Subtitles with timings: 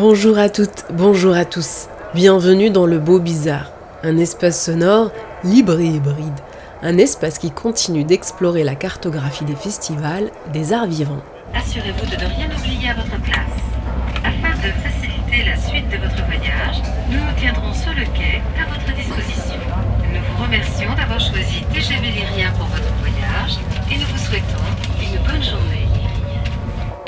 [0.00, 1.88] Bonjour à toutes, bonjour à tous.
[2.14, 3.70] Bienvenue dans le Beau Bizarre,
[4.02, 5.10] un espace sonore
[5.44, 6.40] libre et hybride,
[6.80, 11.20] un espace qui continue d'explorer la cartographie des festivals, des arts vivants.
[11.54, 13.60] Assurez-vous de ne rien oublier à votre place.
[14.24, 18.72] Afin de faciliter la suite de votre voyage, nous nous tiendrons sur le quai à
[18.72, 19.60] votre disposition.
[20.14, 23.58] Nous vous remercions d'avoir choisi TGV Lyrien pour votre voyage
[23.92, 24.64] et nous vous souhaitons
[25.02, 25.79] une bonne journée.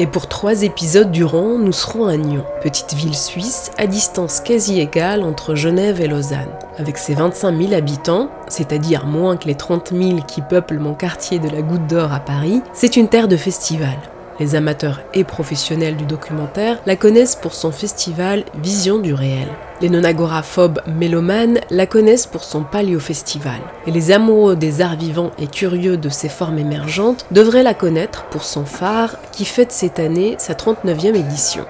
[0.03, 4.81] Et pour trois épisodes durant, nous serons à Nyon, petite ville suisse à distance quasi
[4.81, 6.51] égale entre Genève et Lausanne.
[6.77, 11.39] Avec ses 25 000 habitants, c'est-à-dire moins que les 30 000 qui peuplent mon quartier
[11.39, 14.12] de la Goutte d'Or à Paris, c'est une terre de festivals.
[14.43, 19.47] Les amateurs et professionnels du documentaire la connaissent pour son festival Vision du réel.
[19.81, 23.61] Les non-agoraphobes mélomanes la connaissent pour son paléo-festival.
[23.87, 28.25] Et les amoureux des arts vivants et curieux de ses formes émergentes devraient la connaître
[28.31, 31.65] pour son phare qui fête cette année sa 39e édition.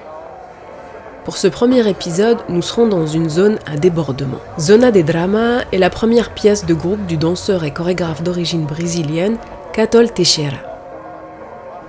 [1.26, 4.40] Pour ce premier épisode, nous serons dans une zone à débordement.
[4.58, 9.36] Zona de Drama est la première pièce de groupe du danseur et chorégraphe d'origine brésilienne
[9.74, 10.71] Catol Teixeira.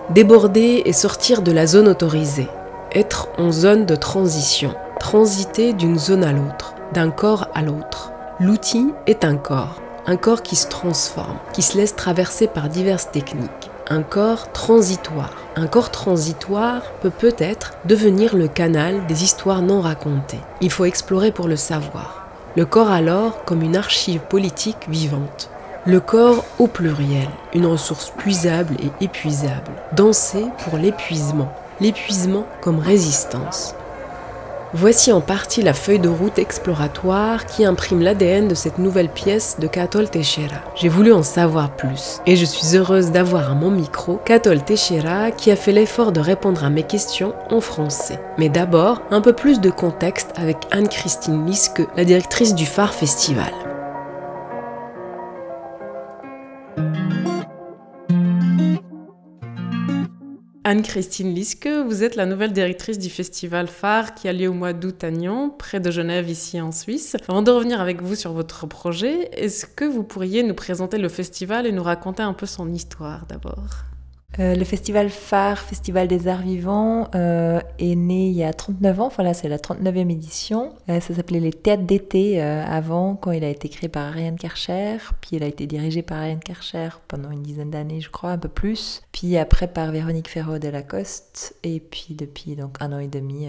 [0.10, 2.50] Déborder et sortir de la zone autorisée.
[2.92, 4.76] Être en zone de transition.
[5.00, 8.12] Transiter d'une zone à l'autre, d'un corps à l'autre.
[8.40, 9.82] L'outil est un corps.
[10.06, 13.72] Un corps qui se transforme, qui se laisse traverser par diverses techniques.
[13.90, 15.38] Un corps transitoire.
[15.56, 20.42] Un corps transitoire peut peut-être devenir le canal des histoires non racontées.
[20.60, 22.28] Il faut explorer pour le savoir.
[22.58, 25.50] Le corps alors comme une archive politique vivante.
[25.86, 29.74] Le corps au pluriel, une ressource puisable et épuisable.
[29.92, 31.52] Danser pour l'épuisement.
[31.82, 33.76] L'épuisement comme résistance.
[34.74, 39.58] Voici en partie la feuille de route exploratoire qui imprime l'ADN de cette nouvelle pièce
[39.60, 40.56] de Catol Teixeira.
[40.76, 45.32] J'ai voulu en savoir plus et je suis heureuse d'avoir à mon micro Catol Teixeira
[45.32, 48.22] qui a fait l'effort de répondre à mes questions en français.
[48.38, 53.52] Mais d'abord, un peu plus de contexte avec Anne-Christine Liske, la directrice du Phare Festival.
[60.74, 64.74] Anne-Christine Liske, vous êtes la nouvelle directrice du festival phare qui a lieu au mois
[64.74, 67.16] d'août à Nyon, près de Genève, ici en Suisse.
[67.28, 71.10] Avant de revenir avec vous sur votre projet, est-ce que vous pourriez nous présenter le
[71.10, 73.86] festival et nous raconter un peu son histoire d'abord?
[74.40, 79.00] Euh, le festival phare, Festival des Arts Vivants, euh, est né il y a 39
[79.00, 79.10] ans.
[79.14, 80.74] Voilà, c'est la 39e édition.
[80.90, 84.98] Euh, ça s'appelait les Théâtres d'été avant, quand il a été créé par Ariane Karcher.
[85.22, 88.38] Puis il a été dirigé par Ariane Karcher pendant une dizaine d'années, je crois, un
[88.38, 89.04] peu plus.
[89.12, 91.56] Puis après par Véronique Ferraud de Lacoste.
[91.64, 93.48] Et puis depuis donc un an et demi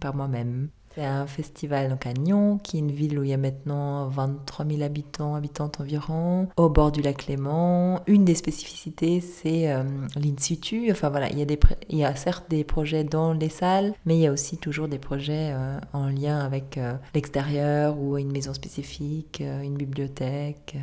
[0.00, 0.68] par moi-même.
[0.94, 4.06] C'est un festival donc à Nyon, qui est une ville où il y a maintenant
[4.08, 8.00] 23 000 habitants, habitantes environ, au bord du lac Léman.
[8.06, 9.82] Une des spécificités, c'est euh,
[10.14, 10.90] l'in situ.
[10.92, 13.94] Enfin voilà, il y, a des, il y a certes des projets dans les salles,
[14.06, 18.16] mais il y a aussi toujours des projets euh, en lien avec euh, l'extérieur ou
[18.16, 20.76] une maison spécifique, euh, une bibliothèque,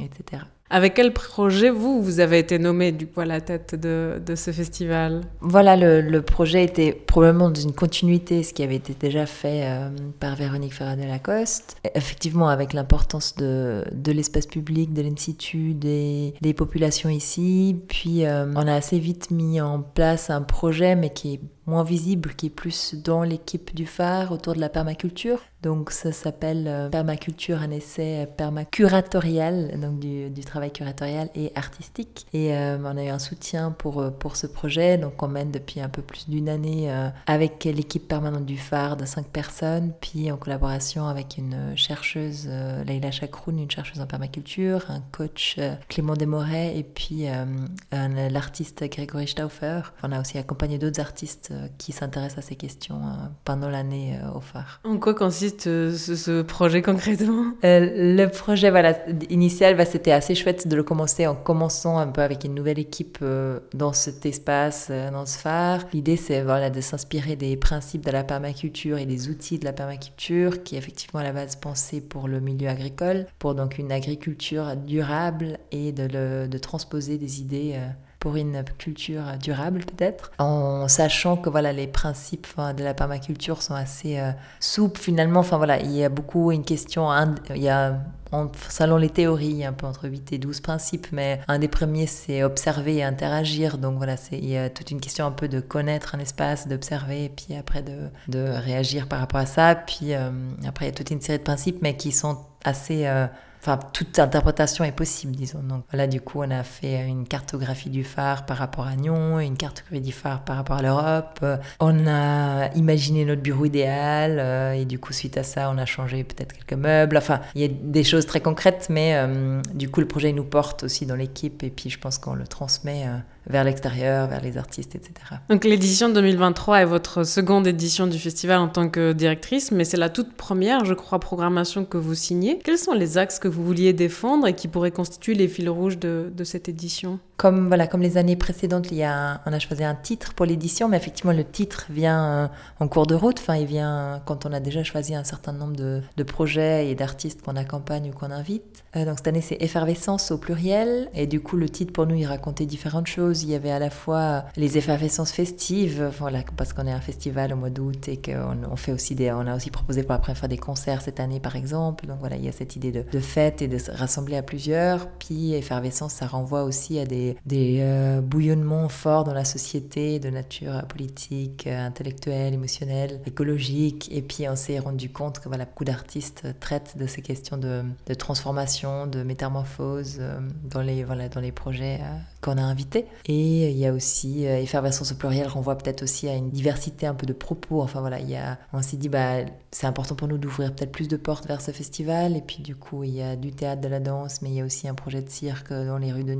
[0.00, 0.42] etc.
[0.68, 4.50] Avec quel projet, vous, vous avez été nommé du coup à la tête de, ce
[4.50, 5.22] festival?
[5.40, 9.90] Voilà, le, projet était probablement dans une continuité, ce qui avait été déjà fait euh,
[10.18, 11.76] par Véronique Ferrat de Lacoste.
[11.94, 17.76] Effectivement, avec l'importance de, l'espace public, de l'institut, des, des populations ici.
[17.88, 21.84] Puis, euh, on a assez vite mis en place un projet, mais qui est moins
[21.84, 25.40] visible, qui est plus dans l'équipe du phare autour de la permaculture.
[25.62, 32.26] Donc ça s'appelle euh, Permaculture, un essai permacuratorial, donc du, travail curatorial et artistique.
[32.32, 35.50] Et euh, on a eu un soutien pour, euh, pour ce projet, donc on mène
[35.50, 39.92] depuis un peu plus d'une année euh, avec l'équipe permanente du phare de cinq personnes,
[40.00, 45.56] puis en collaboration avec une chercheuse, euh, Leïla Chakroun, une chercheuse en permaculture, un coach
[45.58, 49.80] euh, Clément Desmoret, et puis euh, l'artiste Grégory Stauffer.
[50.02, 54.18] On a aussi accompagné d'autres artistes euh, qui s'intéressent à ces questions euh, pendant l'année
[54.22, 54.80] euh, au phare.
[54.84, 57.52] En quoi consiste euh, ce, ce projet concrètement?
[57.64, 58.96] Euh, le projet voilà,
[59.30, 62.78] initial, bah, c'était assez chouette de le commencer en commençant un peu avec une nouvelle
[62.78, 65.80] équipe euh, dans cet espace, euh, dans ce phare.
[65.92, 69.72] L'idée, c'est voilà, de s'inspirer des principes de la permaculture et des outils de la
[69.72, 73.92] permaculture, qui est effectivement à la base pensé pour le milieu agricole, pour donc une
[73.92, 77.88] agriculture durable et de, le- de transposer des idées euh,
[78.18, 82.46] pour une culture durable peut-être, en sachant que voilà les principes
[82.76, 84.20] de la permaculture sont assez
[84.60, 85.40] souples finalement.
[85.40, 87.08] Enfin voilà, il y a beaucoup une question,
[87.54, 88.00] il y a
[88.32, 92.06] en salon les théories, un peu entre 8 et 12 principes, mais un des premiers,
[92.06, 93.78] c'est observer et interagir.
[93.78, 97.24] Donc voilà, il y a toute une question un peu de connaître un espace, d'observer,
[97.24, 99.74] et puis après de, de, réagir par rapport à ça.
[99.74, 100.30] Puis euh,
[100.66, 103.06] après, il y a toute une série de principes, mais qui sont assez...
[103.06, 103.26] Euh,
[103.60, 105.60] Enfin, toute interprétation est possible, disons.
[105.62, 109.40] Donc là, du coup, on a fait une cartographie du phare par rapport à Nyon,
[109.40, 111.44] une cartographie du phare par rapport à l'Europe.
[111.80, 115.86] On a imaginé notre bureau idéal euh, et du coup, suite à ça, on a
[115.86, 117.16] changé peut-être quelques meubles.
[117.16, 120.44] Enfin, il y a des choses très concrètes, mais euh, du coup, le projet nous
[120.44, 123.06] porte aussi dans l'équipe et puis je pense qu'on le transmet.
[123.06, 123.16] Euh,
[123.48, 125.12] vers l'extérieur, vers les artistes, etc.
[125.48, 129.96] Donc l'édition 2023 est votre seconde édition du festival en tant que directrice, mais c'est
[129.96, 132.58] la toute première, je crois, programmation que vous signez.
[132.64, 135.98] Quels sont les axes que vous vouliez défendre et qui pourraient constituer les fils rouges
[135.98, 137.18] de, de cette édition?
[137.36, 140.46] Comme, voilà, comme les années précédentes, il y a on a choisi un titre pour
[140.46, 142.48] l'édition, mais effectivement, le titre vient euh,
[142.80, 143.38] en cours de route.
[143.38, 147.42] Enfin, il vient quand on a déjà choisi un certain nombre de, projets et d'artistes
[147.42, 148.84] qu'on accompagne ou qu'on invite.
[148.96, 151.10] Euh, donc, cette année, c'est Effervescence au pluriel.
[151.14, 153.42] Et du coup, le titre, pour nous, il racontait différentes choses.
[153.42, 157.52] Il y avait à la fois les effervescences festives, voilà, parce qu'on est un festival
[157.52, 160.18] au mois d'août et qu'on on fait aussi des, on a aussi proposé pour la
[160.18, 162.06] première fois des concerts cette année, par exemple.
[162.06, 164.42] Donc, voilà, il y a cette idée de, de fête et de se rassembler à
[164.42, 165.06] plusieurs.
[165.18, 170.30] Puis, effervescence, ça renvoie aussi à des des, euh, bouillonnements forts dans la société de
[170.30, 174.08] nature politique, euh, intellectuelle, émotionnelle, écologique.
[174.12, 177.82] Et puis on s'est rendu compte que voilà, beaucoup d'artistes traitent de ces questions de,
[178.14, 182.00] transformation, de métamorphose euh, dans, les, voilà, dans les projets
[182.46, 183.06] qu'on a invités.
[183.26, 187.14] Et il y a aussi, effervescence au pluriel renvoie peut-être aussi à une diversité un
[187.14, 187.82] peu de propos.
[187.82, 189.40] Enfin voilà, il y a, on s'est dit, bah,
[189.70, 192.36] c'est important pour nous d'ouvrir peut-être plus de portes vers ce festival.
[192.36, 194.60] Et puis du coup, il y a du théâtre, de la danse, mais il y
[194.60, 196.36] a aussi un projet de cirque dans les rues de.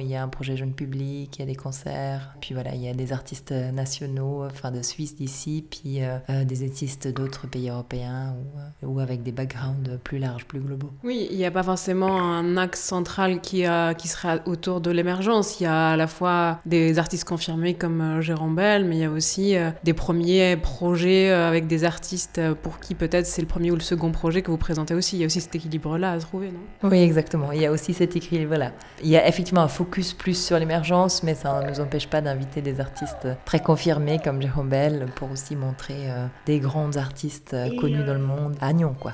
[0.00, 2.80] Il y a un projet jeune public, il y a des concerts, puis voilà, il
[2.80, 7.46] y a des artistes nationaux, enfin de Suisse d'ici, puis euh, euh, des artistes d'autres
[7.46, 10.90] pays européens ou, euh, ou, avec des backgrounds plus larges, plus globaux.
[11.02, 14.90] Oui, il n'y a pas forcément un axe central qui, a, qui serait autour de
[14.90, 15.43] l'émergence.
[15.60, 19.04] Il y a à la fois des artistes confirmés comme Jérôme Bell, mais il y
[19.04, 23.74] a aussi des premiers projets avec des artistes pour qui peut-être c'est le premier ou
[23.74, 25.16] le second projet que vous présentez aussi.
[25.16, 26.88] Il y a aussi cet équilibre-là à trouver, non?
[26.90, 27.52] Oui, exactement.
[27.52, 28.72] Il y a aussi cet équilibre-là.
[29.02, 32.20] Il y a effectivement un focus plus sur l'émergence, mais ça ne nous empêche pas
[32.20, 37.54] d'inviter des artistes très confirmés comme Jérôme Bell pour aussi montrer euh, des grands artistes
[37.54, 38.94] euh, connus dans le monde à Nyon.
[38.98, 39.12] Quoi.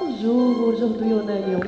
[0.00, 1.60] Bonjour, aujourd'hui on est à Lyon.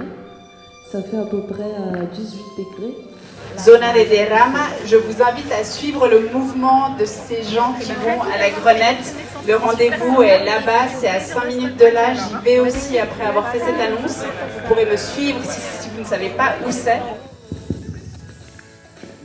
[0.90, 1.70] Ça fait à peu près
[2.12, 3.13] 18 euh, degrés.
[3.58, 8.22] Zona de Derrama, je vous invite à suivre le mouvement de ces gens qui vont
[8.22, 9.14] à la Grenette.
[9.46, 12.14] Le rendez-vous est là-bas, c'est à 5 minutes de là.
[12.14, 14.18] J'y vais aussi après avoir fait cette annonce.
[14.18, 17.00] Vous pourrez me suivre si vous ne savez pas où c'est.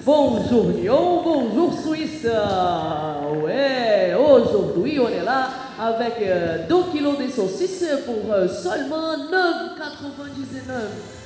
[0.06, 2.26] Bonjour Lyon, bonjour Suisse.
[3.44, 5.50] Ouais, aujourd'hui on est là
[5.80, 11.19] avec 2 euh, kilos de saucisses pour euh, seulement 9,99.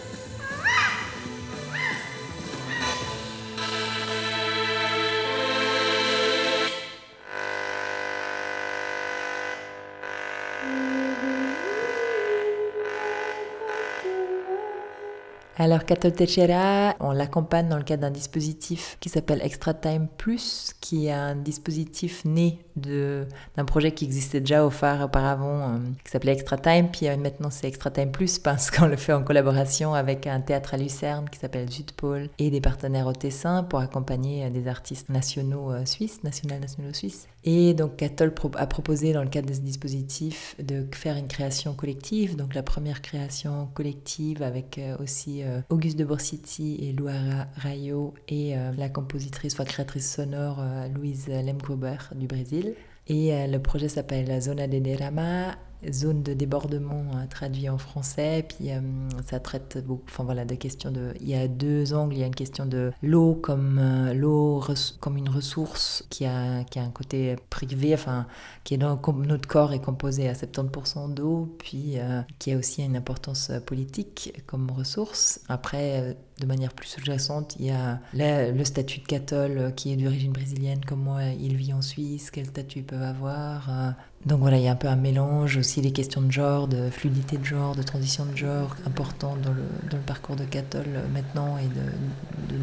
[15.63, 20.73] Alors, Catol Techera, on l'accompagne dans le cadre d'un dispositif qui s'appelle Extra Time Plus,
[20.81, 26.11] qui est un dispositif né d'un projet qui existait déjà au phare auparavant, euh, qui
[26.11, 26.89] s'appelait Extra Time.
[26.91, 30.41] Puis euh, maintenant, c'est Extra Time Plus parce qu'on le fait en collaboration avec un
[30.41, 34.67] théâtre à Lucerne qui s'appelle Zutpol et des partenaires au Tessin pour accompagner euh, des
[34.67, 37.27] artistes nationaux suisses, nationaux nationaux suisses.
[37.45, 41.73] Et donc, Catol a proposé, dans le cadre de ce dispositif, de faire une création
[41.73, 42.37] collective.
[42.37, 48.87] Donc, la première création collective avec aussi Auguste de Borsiti et Luara Rayo et la
[48.87, 50.63] compositrice, enfin créatrice sonore
[50.95, 52.62] Louise Lemgruber du Brésil.
[53.07, 55.55] Et euh, le projet s'appelle Zona de Derrama
[55.91, 58.45] zone de débordement euh, traduit en français.
[58.47, 58.79] Puis euh,
[59.25, 61.13] ça traite enfin voilà, de questions de.
[61.19, 62.15] Il y a deux angles.
[62.15, 63.81] Il y a une question de l'eau comme
[64.13, 64.63] l'eau
[64.99, 68.27] comme une ressource qui a qui a un côté privé, enfin
[68.63, 71.97] qui est dans notre corps est composé à 70% d'eau, puis
[72.39, 75.41] qui a aussi une importance politique comme ressource.
[75.49, 79.95] Après de manière plus sous-jacente, il y a le statut de cathol euh, qui est
[79.95, 83.93] d'origine brésilienne, comment il vit en Suisse, quel statut ils peuvent avoir.
[84.25, 84.29] Euh.
[84.29, 86.89] Donc voilà, il y a un peu un mélange, aussi les questions de genre, de
[86.89, 90.85] fluidité de genre, de transition de genre, important dans le, dans le parcours de cathol
[90.87, 91.67] euh, maintenant et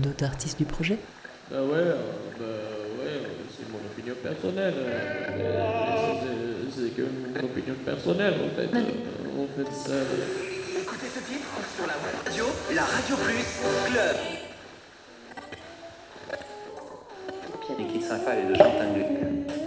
[0.02, 0.98] d'autres artistes du projet.
[1.50, 1.84] Bah ouais,
[2.38, 2.44] bah
[3.00, 3.22] ouais
[3.56, 4.74] c'est mon opinion personnelle.
[6.72, 8.68] C'est que mon opinion personnelle en fait.
[8.68, 9.94] En fait ça
[11.76, 14.16] sur la radio, la Radio Plus Club.
[18.00, 19.59] Cinq fois les deux chants tendus.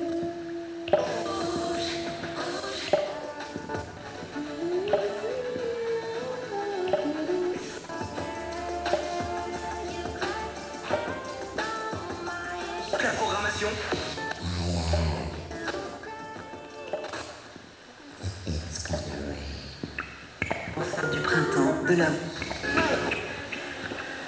[21.94, 22.06] Printemps, de la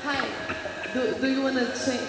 [0.06, 0.18] Hi.
[0.94, 2.00] Do, do you want to sing?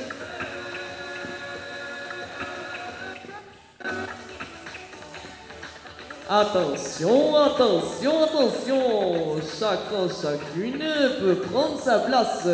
[6.28, 9.40] Attention, attention, attention.
[9.58, 10.84] Chacun, chacune
[11.20, 12.48] peut prendre sa place.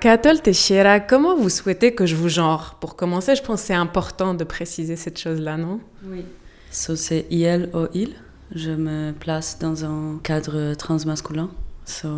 [0.00, 2.76] Catol Teixeira, comment vous souhaitez que je vous genre?
[2.80, 5.80] Pour commencer, je pense que c'est important de préciser cette chose-là, non?
[6.04, 6.24] Oui.
[6.70, 8.14] So, c'est il ou il.
[8.54, 11.50] Je me place dans un cadre transmasculin.
[11.84, 12.08] So,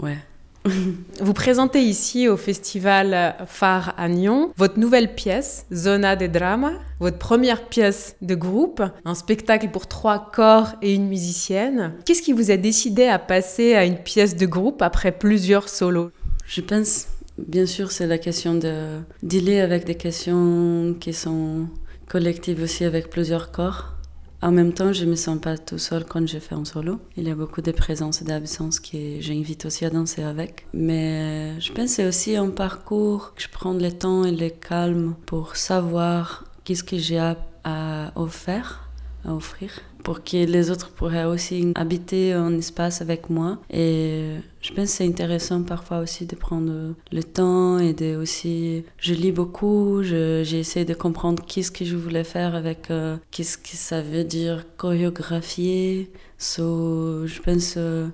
[0.00, 0.18] ouais.
[1.20, 7.18] Vous présentez ici au festival Phare à Nyon votre nouvelle pièce, Zona de Drama, votre
[7.18, 11.94] première pièce de groupe, un spectacle pour trois corps et une musicienne.
[12.04, 16.10] Qu'est-ce qui vous a décidé à passer à une pièce de groupe après plusieurs solos?
[16.46, 21.66] Je pense, bien sûr, c'est la question de dealer avec des questions qui sont
[22.08, 23.94] collectives aussi avec plusieurs corps.
[24.42, 26.98] En même temps, je me sens pas tout seul quand je fais un solo.
[27.16, 30.66] Il y a beaucoup de présence et d'absence que j'invite aussi à danser avec.
[30.74, 34.50] Mais je pense que c'est aussi un parcours que je prends le temps et le
[34.50, 38.88] calme pour savoir qu'est-ce que j'ai à offrir,
[39.24, 39.70] à offrir,
[40.02, 43.58] pour que les autres pourraient aussi habiter un espace avec moi.
[43.70, 48.84] Et je pense que c'est intéressant parfois aussi de prendre le temps et de aussi.
[48.98, 53.58] Je lis beaucoup, j'ai essayé de comprendre qu'est-ce que je voulais faire avec euh, qu'est-ce
[53.58, 56.10] que ça veut dire chorégraphier.
[56.38, 58.08] So, je pense euh,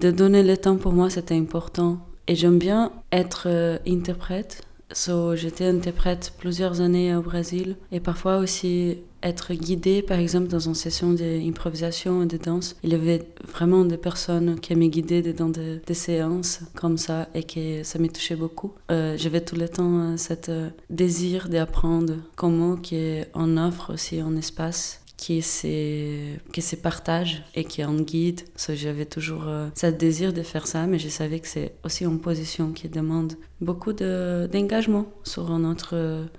[0.00, 1.98] de donner le temps pour moi c'était important.
[2.28, 4.62] Et j'aime bien être euh, interprète.
[4.92, 10.58] So, j'étais interprète plusieurs années au Brésil et parfois aussi être guidée, par exemple, dans
[10.58, 12.76] une session d'improvisation et de danse.
[12.82, 17.42] Il y avait vraiment des personnes qui me guidaient dans des, séances comme ça et
[17.44, 18.72] que ça me touchait beaucoup.
[18.90, 24.34] Euh, J'avais tout le temps euh, cet euh, désir d'apprendre comment qu'on offre aussi un
[24.36, 28.40] espace qui se, partage et qui en guide.
[28.56, 32.04] So, J'avais toujours euh, ce désir de faire ça, mais je savais que c'est aussi
[32.04, 35.94] une position qui demande beaucoup de- d'engagement sur autre,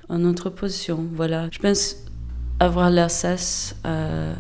[0.10, 1.08] une autre position.
[1.14, 1.48] Voilà.
[1.52, 1.96] Je pense
[2.66, 3.36] avoir l'accès
[3.84, 4.34] à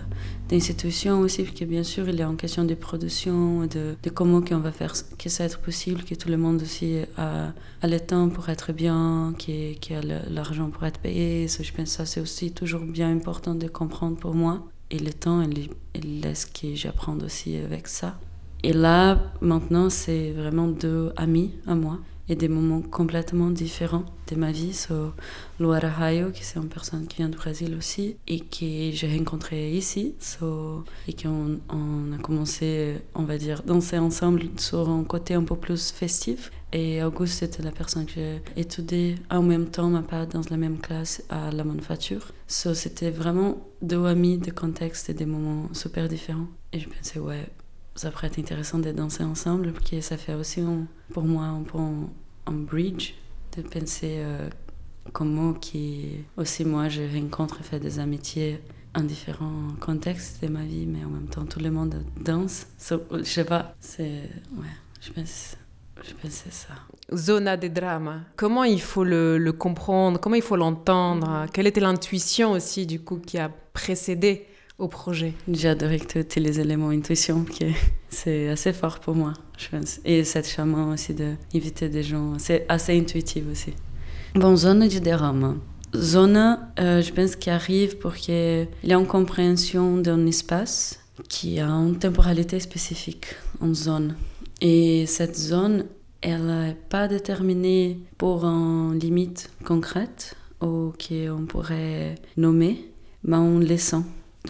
[0.50, 4.60] d'institutions aussi, parce que bien sûr, il a une question de production, de, comment qu'on
[4.60, 7.54] va faire que ça être possible, que tout le monde aussi a,
[7.88, 11.48] le temps pour être bien, y a l'argent pour être payé.
[11.48, 14.62] Je pense que ça, c'est aussi toujours bien important de comprendre pour moi.
[14.92, 18.20] Et le temps, il, il laisse que j'apprenne aussi avec ça.
[18.62, 22.00] Et là, maintenant, c'est vraiment deux amis à moi
[22.30, 24.74] et des moments complètement différents de ma vie.
[24.74, 25.14] So,
[25.60, 29.72] Luara Hayo, qui c'est une personne qui vient du Brésil aussi et que j'ai rencontré
[29.72, 30.16] ici.
[30.20, 35.44] So, et qu'on on a commencé, on va dire, danser ensemble sur un côté un
[35.44, 36.52] peu plus festif.
[36.72, 40.58] Et Auguste, c'était la personne que j'ai étudiée en même temps, ma part, dans la
[40.58, 42.32] même classe à la manufacture.
[42.48, 46.48] So, c'était vraiment deux amis de contexte et des moments super différents.
[46.72, 47.46] Et je pensais, ouais,
[47.96, 50.64] ça pourrait être intéressant de danser ensemble, parce que ça fait aussi
[51.12, 52.10] pour moi un un,
[52.48, 53.14] un bridge
[53.56, 54.50] de penser euh,
[55.12, 58.62] comment qui aussi moi je rencontre et fais des amitiés
[58.96, 62.68] en différents contextes de ma vie, mais en même temps tout le monde danse.
[62.78, 65.58] So, je sais pas, c'est ouais, je pense,
[66.04, 66.76] je c'est ça.
[67.14, 68.22] Zona de drama.
[68.36, 70.20] Comment il faut le, le comprendre?
[70.20, 71.48] Comment il faut l'entendre?
[71.54, 74.48] Quelle était l'intuition aussi du coup qui a précédé
[74.80, 77.76] au projet J'adorais que tu utilises le mot intuition, qui est-
[78.10, 80.00] c'est assez fort pour moi, je pense.
[80.06, 83.74] Et cette charmant aussi d'inviter des gens, c'est assez intuitif aussi.
[84.36, 85.56] Bon, zone de drama.
[85.96, 91.00] Zone, euh, je pense qu'il arrive pour qu'il y ait une compréhension d'un espace
[91.30, 93.28] qui a une temporalité spécifique,
[93.62, 94.16] une zone.
[94.60, 95.86] Et cette zone,
[96.22, 102.90] elle n'est pas déterminée pour une limite concrète ou qu'on pourrait nommer,
[103.24, 104.02] mais on le sent.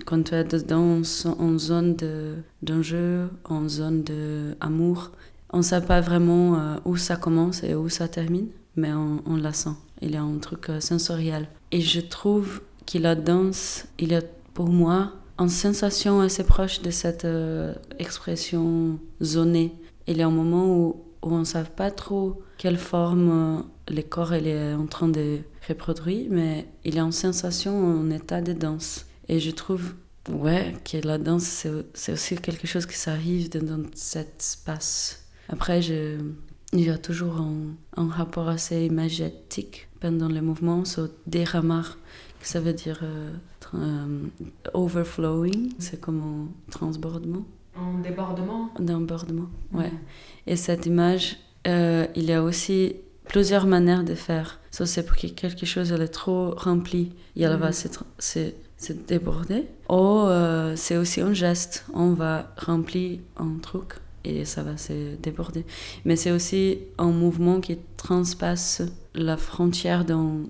[0.06, 1.02] Quand tu es dans
[1.40, 5.12] une zone de- d'enjeu, en zone d'amour,
[5.52, 9.22] on ne sait pas vraiment euh, où ça commence et où ça termine, mais on,
[9.26, 9.76] on la sent.
[10.02, 11.48] Il y a un truc euh, sensoriel.
[11.72, 14.22] Et je trouve que la danse, il y a
[14.56, 19.74] pour moi une sensation assez proche de cette euh, expression zonée.
[20.08, 24.34] Il y a un moment où, on ne sait pas trop quelle forme le corps
[24.34, 25.38] est en train de
[25.70, 29.06] reproduire, mais il y a une sensation, un état de danse.
[29.30, 29.94] Et je trouve,
[30.30, 35.26] ouais, que la danse, c'est aussi quelque chose qui s'arrive dans, cet espace.
[35.50, 36.18] Après, je
[36.74, 41.98] il y a toujours un, un rapport assez imagétique pendant le mouvement, so déramar,
[42.42, 43.32] ça veut dire euh,
[43.76, 44.28] euh,
[44.74, 47.46] overflowing, c'est comme un transbordement.
[47.76, 49.92] Un débordement Un débordement, ouais.
[50.46, 51.38] Et cette image,
[51.68, 52.96] euh, il y a aussi
[53.28, 54.60] plusieurs manières de faire.
[54.72, 57.88] So, c'est pour que quelque chose elle est trop rempli, et elle va se,
[58.20, 58.52] se,
[58.84, 59.66] se déborder.
[59.90, 65.16] Ou euh, c'est aussi un geste, on va remplir un truc et ça va se
[65.16, 65.66] déborder.
[66.06, 68.82] Mais c'est aussi un mouvement qui transpasse
[69.14, 70.44] la frontière d'un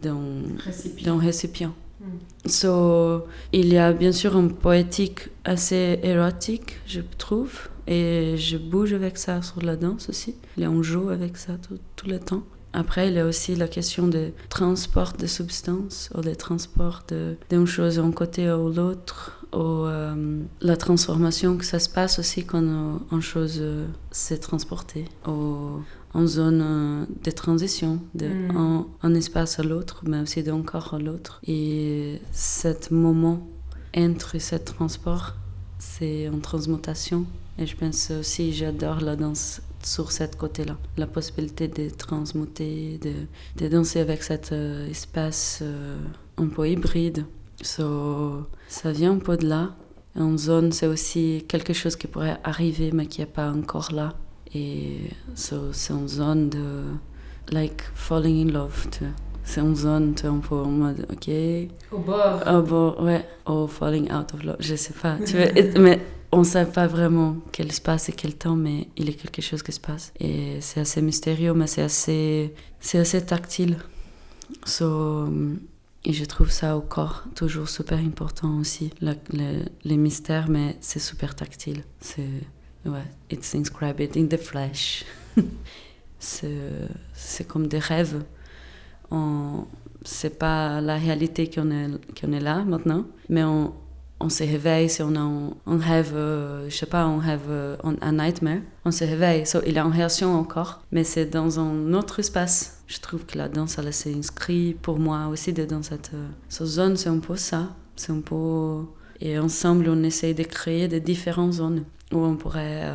[0.66, 1.18] récipient.
[1.18, 1.74] récipient.
[2.00, 2.50] Mm.
[2.50, 8.94] So, il y a bien sûr une poétique assez érotique, je trouve, et je bouge
[8.94, 10.36] avec ça sur la danse aussi.
[10.58, 12.44] Et on joue avec ça tout, tout le temps.
[12.74, 17.04] Après, il y a aussi la question de transport de substances, ou de transport
[17.50, 22.44] d'une chose d'un côté ou l'autre, ou euh, la transformation que ça se passe aussi
[22.46, 22.64] quand
[23.12, 25.82] une chose euh, s'est transportée, ou
[26.16, 28.58] en zone euh, de transition, de Mm.
[28.58, 31.40] un, un espace à l'autre, mais aussi d'un corps à l'autre.
[31.46, 33.48] Et ce moment
[33.96, 35.36] entre ce transport,
[35.78, 37.26] c'est une transmutation.
[37.60, 40.78] Et je pense aussi, j'adore la danse sur cette côté-là.
[40.98, 43.14] La possibilité de transmuter, de,
[43.64, 45.98] de danser avec cet euh, espace euh,
[46.38, 47.26] un peu hybride.
[47.62, 49.76] So, ça vient un peu de là.
[50.20, 54.14] En zone, c'est aussi quelque chose qui pourrait arriver, mais qui n'est pas encore là.
[54.54, 55.00] Et
[55.34, 56.84] so, c'est une zone de,
[57.52, 58.88] like, falling in love.
[59.44, 61.30] C'est une zone, tu vois, un peu en mode, ok.
[61.92, 62.42] Au bord.
[62.48, 63.26] Au bord, ouais.
[63.50, 65.18] Ou falling out of love, je sais pas.
[65.26, 66.00] Tu et- mais
[66.34, 69.42] on ne sait pas vraiment quel espace et quel temps, mais il y a quelque
[69.42, 70.12] chose qui se passe.
[70.20, 73.78] Et c'est assez mystérieux, mais c'est assez, c'est assez tactile.
[74.66, 75.28] So,
[76.06, 80.76] et je trouve ça au corps toujours super important aussi, la- le- les mystères, mais
[80.82, 81.84] c'est super tactile.
[82.02, 82.28] C'est,
[82.86, 85.06] ouais, it's inscribed in the flesh.
[86.20, 88.24] c'est, comme des rêves.
[89.12, 89.66] On,
[90.04, 93.44] c'est pas la réalité qu'on est, qu'on est là maintenant, mais
[94.24, 97.76] on se réveille si on a un, rêve, euh, je sais pas, un rêve, euh,
[97.84, 99.44] un, nightmare, on se réveille.
[99.68, 102.84] Il a une réaction encore, mais c'est dans un autre espace.
[102.88, 106.68] Je trouve que la danse, elle s'est inscrite pour moi aussi dans cette, euh, cette
[106.68, 107.76] zone, c'est un peu ça.
[107.96, 108.84] C'est un peu...
[109.20, 112.92] Et ensemble, on essaye de créer des différentes zones où on pourrait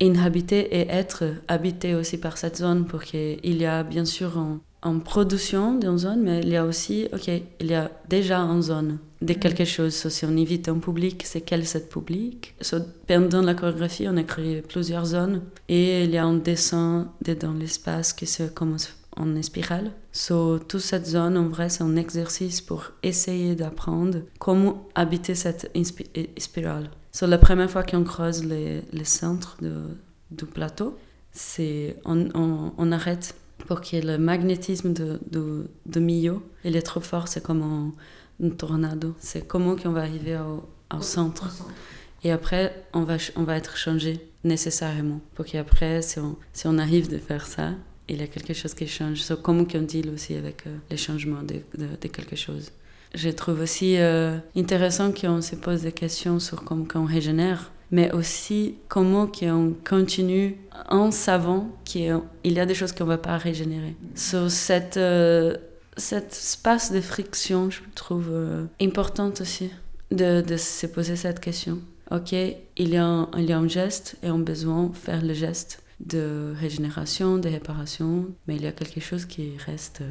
[0.00, 4.58] inhabiter et être habité aussi par cette zone, pour qu'il y a bien sûr en,
[4.82, 7.28] en production d'une zone, mais il y a aussi, ok,
[7.60, 9.94] il y a déjà une zone de quelque chose.
[9.94, 12.54] So, si on invite un public, c'est quel cette public?
[12.60, 17.12] So, Pendant la chorégraphie, on a créé plusieurs zones et il y a un dessin
[17.24, 19.92] de- dans l'espace qui se commence en spirale.
[20.10, 25.70] So, toute cette zone, en vrai, c'est un exercice pour essayer d'apprendre comment habiter cette
[25.74, 26.90] eh, spirale.
[27.12, 29.74] So, la première fois qu'on creuse les, les centres de,
[30.32, 30.96] du plateau,
[31.30, 33.34] c'est on, on, on arrête
[33.66, 37.94] pour que le magnétisme de, de, de milieu, il est trop fort, c'est comme un,
[38.44, 39.14] un tornado.
[39.18, 41.48] C'est comment qu'on va arriver au, au centre.
[42.24, 45.20] Et après, on va, on va être changé nécessairement.
[45.34, 47.72] Pour qu'après, si on, si on arrive de faire ça,
[48.08, 49.22] il y a quelque chose qui change.
[49.22, 52.70] So, comment qu'on deal aussi avec euh, les changements de, de, quelque chose.
[53.14, 58.10] Je trouve aussi euh, intéressant qu'on se pose des questions sur comment qu'on régénère, mais
[58.12, 60.56] aussi comment qu'on continue
[60.88, 63.94] en savant qu'il y a des choses qu'on ne va pas régénérer.
[64.14, 65.56] So, cette, euh,
[65.96, 69.70] cet espace de friction, je trouve euh, important aussi
[70.10, 71.78] de, de se poser cette question.
[72.10, 74.96] Ok, il y, a un, il y a un geste et on a besoin de
[74.96, 80.00] faire le geste de régénération, de réparation, mais il y a quelque chose qui reste
[80.00, 80.10] euh,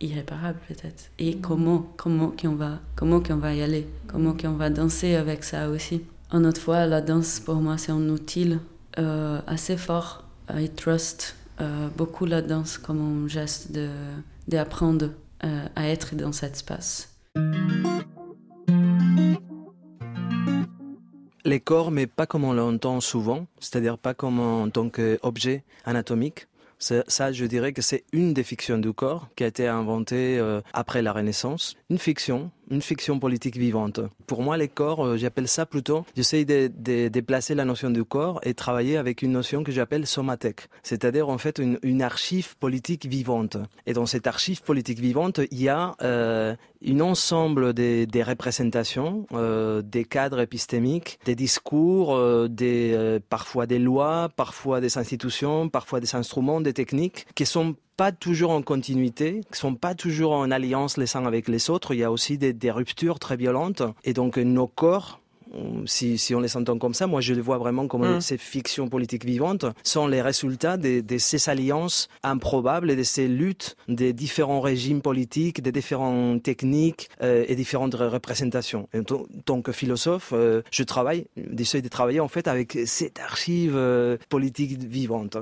[0.00, 1.10] irréparable peut-être.
[1.18, 5.44] Et comment, comment qu'on va, comment qu'on va y aller, comment qu'on va danser avec
[5.44, 6.02] ça aussi.
[6.32, 8.56] Une autre fois, la danse pour moi c'est un outil
[8.98, 10.24] euh, assez fort.
[10.50, 13.90] I trust euh, beaucoup la danse comme un geste de
[14.48, 15.10] d'apprendre
[15.44, 17.14] euh, à être dans cet espace.
[21.44, 26.46] Les corps, mais pas comme on l'entend souvent, c'est-à-dire pas comme en tant qu'objet anatomique.
[26.82, 30.36] Ça, ça, je dirais que c'est une des fictions du corps qui a été inventée
[30.40, 31.76] euh, après la Renaissance.
[31.90, 34.00] Une fiction, une fiction politique vivante.
[34.26, 36.68] Pour moi, les corps, euh, j'appelle ça plutôt, j'essaye de,
[37.08, 41.38] déplacer la notion du corps et travailler avec une notion que j'appelle somathèque, c'est-à-dire en
[41.38, 43.56] fait une, archive politique vivante.
[43.86, 49.82] Et dans cette archive politique vivante, il y a euh, un ensemble des, représentations, euh,
[49.82, 56.60] des cadres épistémiques, des discours, des, parfois des lois, parfois des institutions, parfois des instruments,
[56.60, 61.16] des techniques qui sont pas toujours en continuité, qui sont pas toujours en alliance les
[61.16, 61.94] uns avec les autres.
[61.94, 63.82] Il y a aussi des, des ruptures très violentes.
[64.08, 65.20] Et donc nos corps
[65.84, 68.20] si, si, on les entend comme ça, moi je les vois vraiment comme Mm.
[68.22, 73.28] ces fictions politiques vivantes, sont les résultats de, de ces alliances improbables et de ces
[73.28, 78.88] luttes des différents régimes politiques, des différentes techniques euh, et différentes représentations.
[78.94, 81.26] Et en tant- en tant que philosophe, euh, je travaille,
[81.58, 85.36] j'essaie de travailler en fait avec cette archive euh, politique vivante.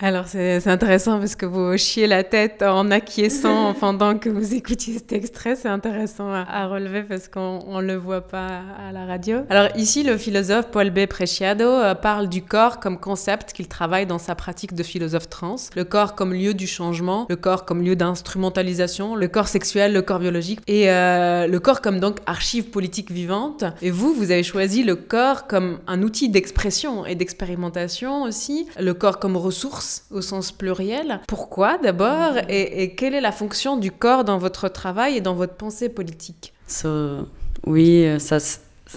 [0.00, 4.94] Alors c'est intéressant parce que vous hochiez la tête en acquiesçant pendant que vous écoutiez
[4.94, 5.56] cet extrait.
[5.56, 9.38] C'est intéressant à, à relever parce qu'on ne le voit pas à la radio.
[9.48, 11.06] Alors ici, le philosophe Paul B.
[11.06, 15.56] Preciado euh, parle du corps comme concept qu'il travaille dans sa pratique de philosophe trans.
[15.74, 20.02] Le corps comme lieu du changement, le corps comme lieu d'instrumentalisation, le corps sexuel, le
[20.02, 23.64] corps biologique et euh, le corps comme donc archive politique vivante.
[23.80, 28.92] Et vous, vous avez choisi le corps comme un outil d'expression et d'expérimentation aussi, le
[28.92, 31.20] corps comme ressource au sens pluriel.
[31.26, 35.34] Pourquoi d'abord et, et quelle est la fonction du corps dans votre travail et dans
[35.34, 36.52] votre pensée politique?
[36.66, 37.26] So,
[37.66, 38.38] oui, euh, ça,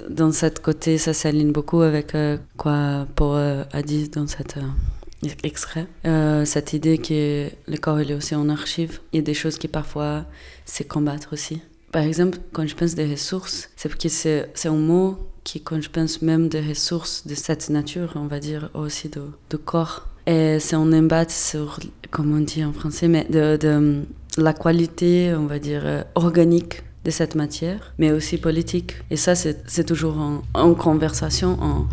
[0.09, 4.57] dans cette côté, ça s'aligne beaucoup avec euh, quoi Paul euh, a dit dans cet
[4.57, 5.87] euh, extrait.
[6.05, 8.99] Euh, cette idée que le corps il est aussi en archive.
[9.11, 10.25] Il y a des choses qui parfois
[10.65, 11.61] c'est combattre aussi.
[11.91, 15.61] Par exemple, quand je pense des ressources, c'est parce que c'est c'est un mot qui,
[15.61, 19.57] quand je pense même des ressources de cette nature, on va dire aussi de, de
[19.57, 20.07] corps.
[20.29, 21.79] Et c'est un embat sur,
[22.11, 24.03] comment on dit en français, mais de, de
[24.37, 28.93] la qualité, on va dire, euh, organique de cette matière, mais aussi politique.
[29.09, 30.17] Et ça, c'est toujours
[30.53, 31.87] en, conversation, en,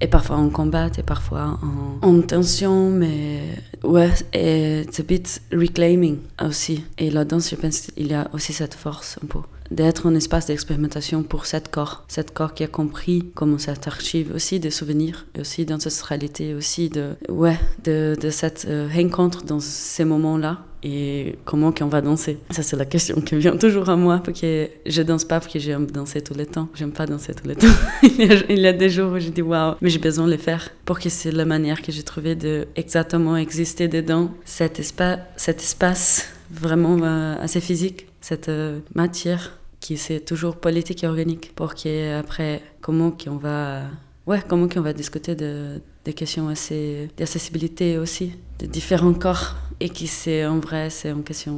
[0.00, 1.58] et parfois en combat, et parfois
[2.02, 3.42] en, en tension, mais
[3.84, 6.82] ouais, et c'est bit reclaiming aussi.
[6.96, 10.46] Et là-dedans, je pense qu'il y a aussi cette force un peu d'être un espace
[10.46, 15.26] d'expérimentation pour cet corps, cet corps qui a compris comment cette archive aussi des souvenirs,
[15.38, 21.72] aussi d'ancestralité, aussi de, ouais, de, de cette euh, rencontre dans ces moments-là et comment
[21.72, 22.38] qu'on va danser.
[22.50, 25.52] Ça, c'est la question qui vient toujours à moi, parce que je danse pas parce
[25.52, 26.68] que j'aime danser tout le temps.
[26.74, 27.66] J'aime pas danser tout le temps.
[28.02, 30.70] il, y a, des jours où je dis waouh, mais j'ai besoin de le faire,
[30.84, 35.60] parce que c'est la manière que j'ai trouvé de exactement exister dedans, cet, espa cet
[35.60, 41.74] espace vraiment euh, assez physique, cette euh, matière qui c'est toujours politique et organique, pour
[41.74, 43.82] qu'après, comment qu'on va...
[44.26, 49.88] Ouais, comment qu'on va discuter de, des questions assez d'accessibilité aussi, de différents corps, et
[49.88, 51.56] qui c'est en vrai, c'est une question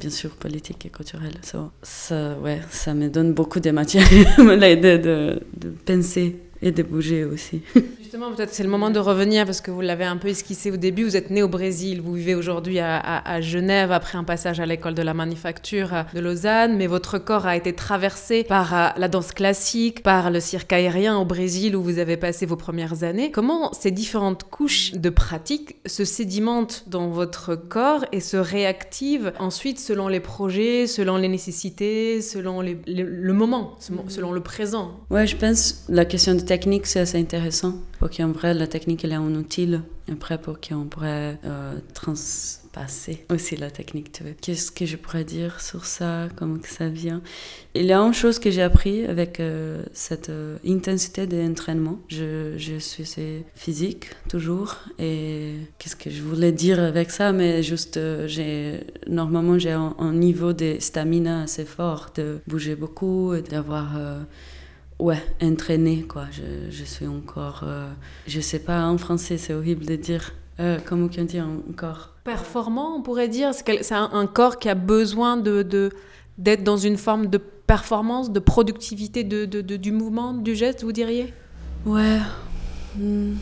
[0.00, 1.38] bien sûr politique et culturelle.
[1.44, 6.82] So, ça, ouais, ça me donne beaucoup de matière de, de, de penser et de
[6.82, 7.62] bouger aussi.
[8.12, 10.76] Justement, peut-être c'est le moment de revenir parce que vous l'avez un peu esquissé au
[10.76, 11.04] début.
[11.04, 14.92] Vous êtes né au Brésil, vous vivez aujourd'hui à, Genève après un passage à l'école
[14.92, 19.32] de la manufacture de Lausanne, mais votre corps a été traversé par euh, la danse
[19.32, 23.30] classique, par le cirque aérien au Brésil où vous avez passé vos premières années.
[23.30, 29.80] Comment ces différentes couches de pratique se sédimentent dans votre corps et se réactivent ensuite
[29.80, 35.00] selon les projets, selon les nécessités, selon le moment, selon le présent?
[35.08, 37.72] Ouais, je pense la question de technique, c'est assez intéressant.
[38.02, 39.78] Pour qu'en vrai, la technique, elle est un outil.
[40.10, 44.32] Après, pour qu'on pourrait euh, transpasser aussi la technique, tu vois.
[44.32, 46.26] Qu'est-ce que je pourrais dire sur ça?
[46.34, 47.22] Comment ça vient?
[47.76, 52.00] Il y a une chose que j'ai appris avec euh, cette euh, intensité d'entraînement.
[52.08, 53.04] Je, je suis
[53.54, 54.78] physique, toujours.
[54.98, 57.30] Et qu'est-ce que je voulais dire avec ça?
[57.30, 63.32] Mais juste, j'ai normalement, j'ai un, un, niveau de stamina assez fort, de bouger beaucoup,
[63.32, 63.96] et d'avoir
[64.98, 66.26] ouais, entraîné, quoi.
[66.30, 67.90] Je, je suis encore, euh,
[68.26, 72.96] je sais pas en français, c'est horrible de dire, euh, comment on dit encore Performant,
[72.96, 75.90] on pourrait dire, c'est un, un, corps qui a besoin de,
[76.38, 80.84] d'être dans une forme de performance, de productivité de, de, de, du mouvement, du geste,
[80.84, 81.32] vous diriez?
[81.84, 82.18] Ouais.
[82.96, 83.32] Mmh.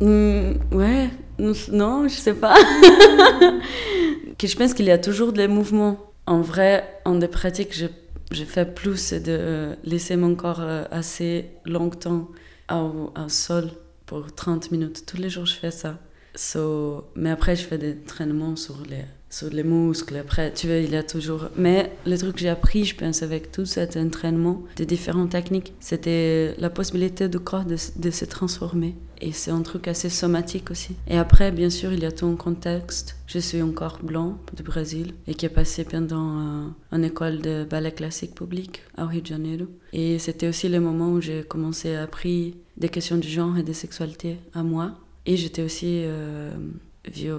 [0.00, 2.54] Mmh, ouais, non, je sais pas.
[4.38, 5.98] que je pense qu'il y a toujours des mouvements.
[6.26, 7.86] En vrai, en des pratiques, je
[8.34, 12.28] j'ai fait plus de laisser mon corps assez longtemps
[12.70, 13.70] au, au, sol
[14.06, 15.04] pour 30 minutes.
[15.06, 15.98] Tous les jours, je fais ça.
[16.34, 20.16] So, mais après, je fais des entraînements sur les, sur les muscles.
[20.16, 21.48] Après, tu vois, il y a toujours...
[21.56, 25.72] Mais le truc que j'ai appris, je pense, avec tout cet entraînement de différentes techniques,
[25.80, 28.94] c'était la possibilité du corps de, de se transformer.
[29.20, 30.94] Et c'est un truc assez somatique aussi.
[31.08, 33.16] Et après, bien sûr, il y a tout un contexte.
[33.26, 37.40] Je suis un corps blanc du Brésil et qui est passé pendant euh, une école
[37.40, 39.66] de ballet classique public à Rio de Janeiro.
[39.92, 43.62] Et c'était aussi le moment où j'ai commencé à apprendre des questions de genre et
[43.62, 44.92] de sexualité à moi.
[45.26, 46.52] Et j'étais aussi euh,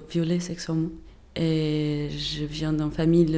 [0.10, 0.90] violée sexuellement.
[1.36, 3.38] Et je viens d'une famille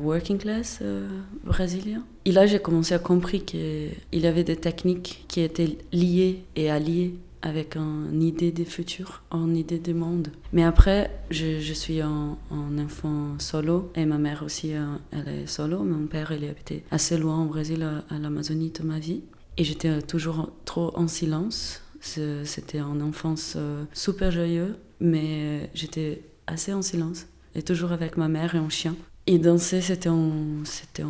[0.00, 1.08] working class euh,
[1.44, 2.02] brésilienne.
[2.24, 6.70] Et là, j'ai commencé à comprendre qu'il y avait des techniques qui étaient liées et
[6.70, 10.28] alliées avec une idée du futur, une idée du monde.
[10.52, 15.46] Mais après, je, suis un, un, enfant solo et ma mère aussi, euh, elle est
[15.46, 15.84] solo.
[15.84, 19.22] Mon père, il est habité assez loin au Brésil, à, à l'Amazonie toute ma vie.
[19.56, 21.82] Et j'étais toujours trop en silence.
[22.00, 27.26] C'était une enfance euh, super joyeuse, mais j'étais assez en silence.
[27.54, 28.94] Et toujours avec ma mère et un chien.
[29.26, 31.04] Et danser, c'était un, c'était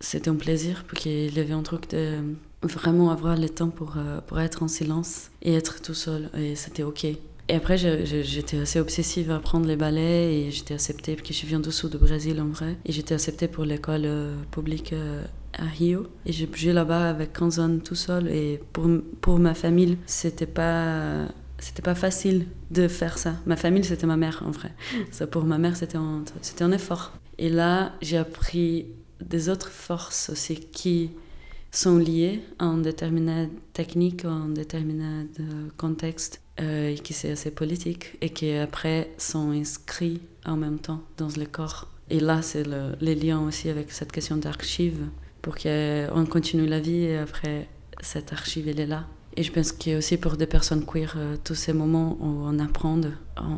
[0.00, 2.18] c'était un plaisir, parce qu'il y avait un truc de
[2.62, 6.30] vraiment avoir le temps pour, euh, pour être en silence et être tout seul.
[6.36, 7.04] Et c'était OK.
[7.04, 11.46] Et après, j'étais assez obsessive à apprendre les ballets et j'étais acceptée, parce que je
[11.46, 12.76] viens du sud du Brésil en vrai.
[12.86, 15.22] Et j'étais acceptée pour l'école euh, publique euh,
[15.52, 16.06] à Rio.
[16.24, 18.28] Et j'ai bougé là-bas avec 15 ans tout seul.
[18.28, 18.88] Et pour,
[19.20, 21.26] pour ma famille, c'était pas
[21.64, 23.36] c'était pas facile de faire ça.
[23.46, 24.70] Ma famille, c'était ma mère, en vrai.
[25.10, 27.12] Ça, pour ma mère, c'était un, c'était un effort.
[27.38, 28.88] Et là, j'ai appris
[29.20, 31.10] des autres forces aussi qui
[31.70, 35.26] sont liées à une déterminée technique, à un déterminé
[35.78, 41.02] contexte, euh, et qui c'est assez politique, et qui après sont inscrits en même temps
[41.16, 41.88] dans le corps.
[42.10, 45.06] Et là, c'est le, les liens aussi avec cette question d'archive,
[45.40, 47.68] pour qu'on continue la vie, et après,
[48.00, 49.06] cette archive, elle est là.
[49.36, 52.16] Et je pense qu'il y a aussi pour des personnes queer, euh, tous ces moments
[52.20, 53.00] où on apprend,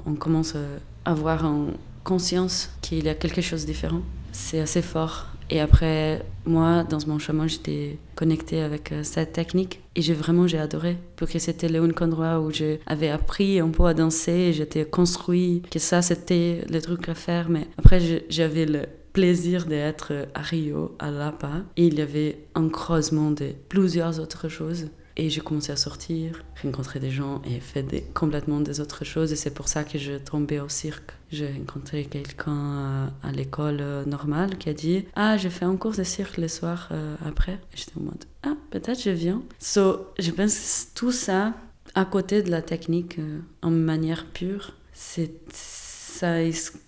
[0.07, 1.69] on, commence à avoir en
[2.03, 4.01] conscience qu'il y a quelque chose de différent.
[4.33, 5.27] C'est assez fort.
[5.51, 10.47] Et après, moi, dans mon chemin, j'étais connectée avec euh, cette technique et j'ai vraiment
[10.47, 14.85] j'ai adoré parce que c'était le endroit où j'avais appris un peu à danser, j'étais
[14.85, 17.49] construit, que ça c'était le truc à faire.
[17.49, 22.69] Mais après, j'avais le plaisir d'être à Rio, à Lapa, et il y avait un
[22.69, 24.89] creusement de plusieurs autres choses.
[25.19, 29.33] Et j'ai commencé à sortir, rencontrer des gens et faire complètement des autres choses.
[29.33, 31.13] Et c'est pour ça que je tombais au cirque.
[31.31, 35.95] J'ai rencontré quelqu'un à, l'école euh, normale qui a dit Ah, j'ai fait un cours
[35.95, 37.59] de cirque le soir euh, après.
[37.75, 39.43] J'étais en mode Ah, peut-être je viens.
[39.59, 41.55] So, je pense que tout ça,
[41.95, 46.35] à côté de la technique euh, en manière pure, c'est, ça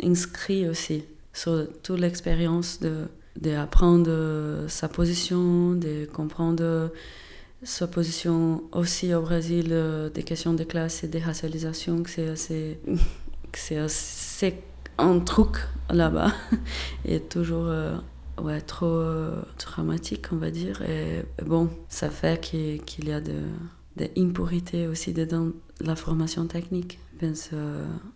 [0.03, 6.91] inscrit aussi sur toute l'expérience de d'apprendre sa position, de comprendre
[7.63, 12.29] sa position aussi au Brésil euh, des questions de classe et de racialisation, que c'est
[12.29, 12.79] assez,
[13.53, 14.63] c'est assez
[14.99, 15.57] un truc
[15.91, 16.33] là-bas
[17.05, 17.97] et toujours euh,
[18.41, 20.83] ouais, trop euh, dramatique, on va dire.
[20.83, 23.35] Et bon, ça fait qu'il y a de,
[23.97, 26.99] des impurités aussi dans la formation technique.
[27.21, 27.51] Pense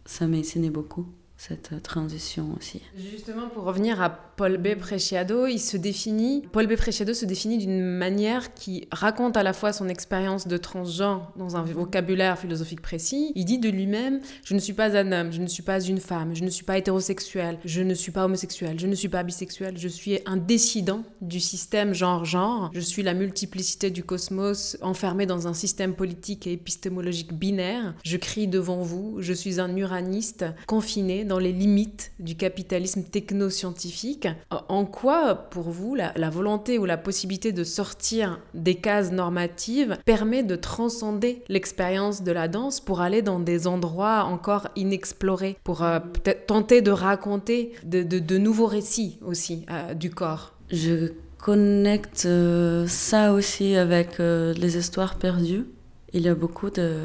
[0.05, 2.83] ça m'a enseigné beaucoup cette transition aussi.
[2.96, 4.11] Justement, pour revenir à
[4.42, 4.74] Paul B.
[4.74, 6.74] Preciado, il se définit, Paul B.
[6.74, 11.55] Preciado se définit d'une manière qui raconte à la fois son expérience de transgenre dans
[11.55, 13.31] un vocabulaire philosophique précis.
[13.37, 16.00] Il dit de lui-même Je ne suis pas un homme, je ne suis pas une
[16.00, 19.22] femme, je ne suis pas hétérosexuel, je ne suis pas homosexuel, je ne suis pas
[19.22, 25.24] bisexuel, je suis un décident du système genre-genre, je suis la multiplicité du cosmos enfermé
[25.24, 27.94] dans un système politique et épistémologique binaire.
[28.02, 34.26] Je crie devant vous, je suis un uraniste confiné dans les limites du capitalisme technoscientifique.
[34.68, 40.42] En quoi, pour vous, la, volonté ou la possibilité de sortir des cases normatives permet
[40.42, 46.01] de transcender l'expérience de la danse pour aller dans des endroits encore inexplorés, pour euh,
[46.01, 50.53] peut-être tenter de raconter de, nouveaux récits aussi euh, du corps?
[50.71, 55.66] Je connecte euh, ça aussi avec les histoires perdues.
[56.12, 56.97] Il y a beaucoup de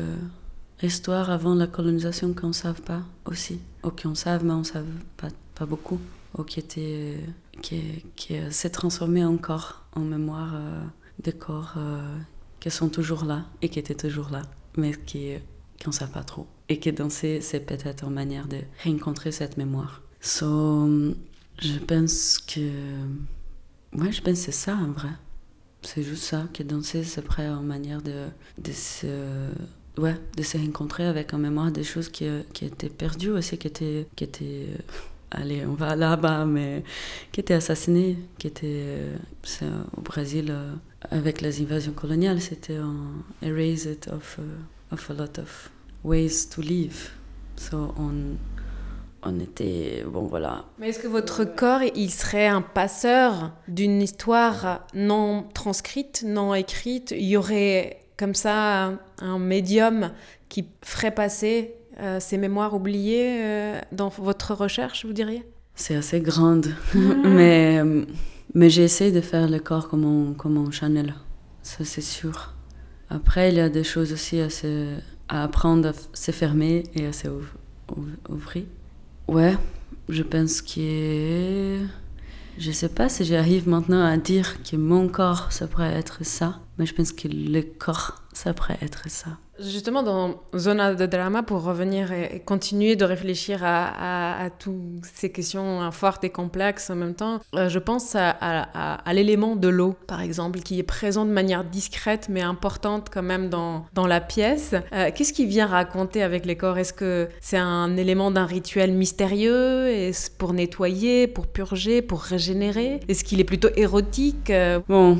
[0.84, 4.64] histoire avant la colonisation qu'on ne savent pas aussi, ou qu'on savent mais on ne
[4.64, 4.86] savent
[5.18, 6.00] pas, pas beaucoup,
[6.44, 7.18] qui, était,
[7.62, 10.84] qui, qui s'est transformé encore en mémoire euh,
[11.20, 12.18] des corps euh,
[12.60, 14.42] qui sont toujours là et qui étaient toujours là,
[14.76, 15.34] mais qui
[15.84, 16.48] qu'on ne sait pas trop.
[16.70, 20.02] Et qui danser, c'est peut-être une manière de rencontrer cette mémoire.
[20.20, 20.88] So,
[21.60, 22.72] je pense que...
[23.94, 25.12] Ouais, je pense que c'est ça en vrai.
[25.84, 28.26] C'est juste ça, que danser, c'est après une manière de,
[28.58, 29.52] de se
[29.98, 33.58] ouais, de se rencontrer avec en mémoire des choses qui, euh, qui étaient perdues aussi,
[33.58, 34.78] qui étaient, qui étaient euh,
[35.32, 36.84] allez, on va là-bas, mais
[37.32, 38.86] qui étaient assassinées, qui étaient
[39.62, 40.54] euh, au Brésil
[41.12, 44.40] avec les invasions coloniales, c'était un erased of,
[44.92, 45.70] of a lot of
[46.04, 47.10] ways to live.
[47.56, 48.38] So on,
[49.24, 50.66] on était bon voilà.
[50.80, 57.12] Mais est-ce que votre corps il serait un passeur d'une histoire non transcrite, non écrite?
[57.12, 60.12] Il y aurait comme ça un médium
[60.50, 65.44] qui ferait passer euh, ces mémoires oubliées euh, dans votre recherche, vous diriez?
[65.76, 66.68] C'est assez grande,
[67.24, 67.82] mais,
[68.54, 71.14] mais j'ai essayé de faire le corps comme un, comme un Chanel,
[71.62, 72.54] ça c'est sûr.
[73.10, 74.48] Après, il y a des choses aussi à,
[75.30, 77.28] à apprendre à se fermer et à se
[78.30, 78.64] ouvrir.
[79.28, 79.56] Ouais,
[80.10, 81.80] je pense que
[82.58, 86.60] je sais pas si j'arrive maintenant à dire que mon corps, ça pourrait être ça,
[86.78, 89.38] mais je pense que le corps, ça pourrait être ça.
[89.60, 95.92] Justement, dans Zona de Drama, pour revenir et continuer de réfléchir à, toutes ces questions
[95.92, 100.22] fortes et complexes en même temps, euh, je pense à, à l'élément de l'eau, par
[100.22, 104.76] exemple, qui est présent de manière discrète mais importante quand même dans, dans la pièce.
[104.94, 106.78] Euh, qu'est-ce qui vient raconter avec les corps?
[106.78, 109.88] Est-ce que c'est un élément d'un rituel mystérieux?
[109.88, 113.00] Est-ce pour nettoyer, pour purger, pour régénérer?
[113.08, 114.50] Est-ce qu'il est plutôt érotique?
[114.50, 115.18] Euh, Bon,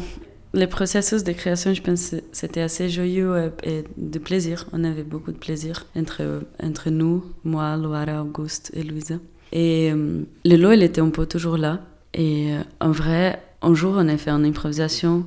[0.54, 4.66] les processus de création, je pense, c'était assez joyeux et de plaisir.
[4.74, 9.16] On avait beaucoup de plaisir entre, entre nous, moi, Loara, Auguste et Louisa.
[9.52, 11.82] Et euh, le lot, il était un peu toujours là.
[12.14, 15.26] Et euh, en vrai, un jour, on a fait une improvisation.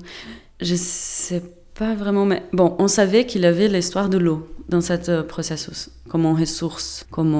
[0.60, 1.42] Je sais
[1.74, 6.26] pas vraiment, mais bon, on savait qu'il avait l'histoire de l'eau dans ce processus comme
[6.26, 7.34] ressource, comme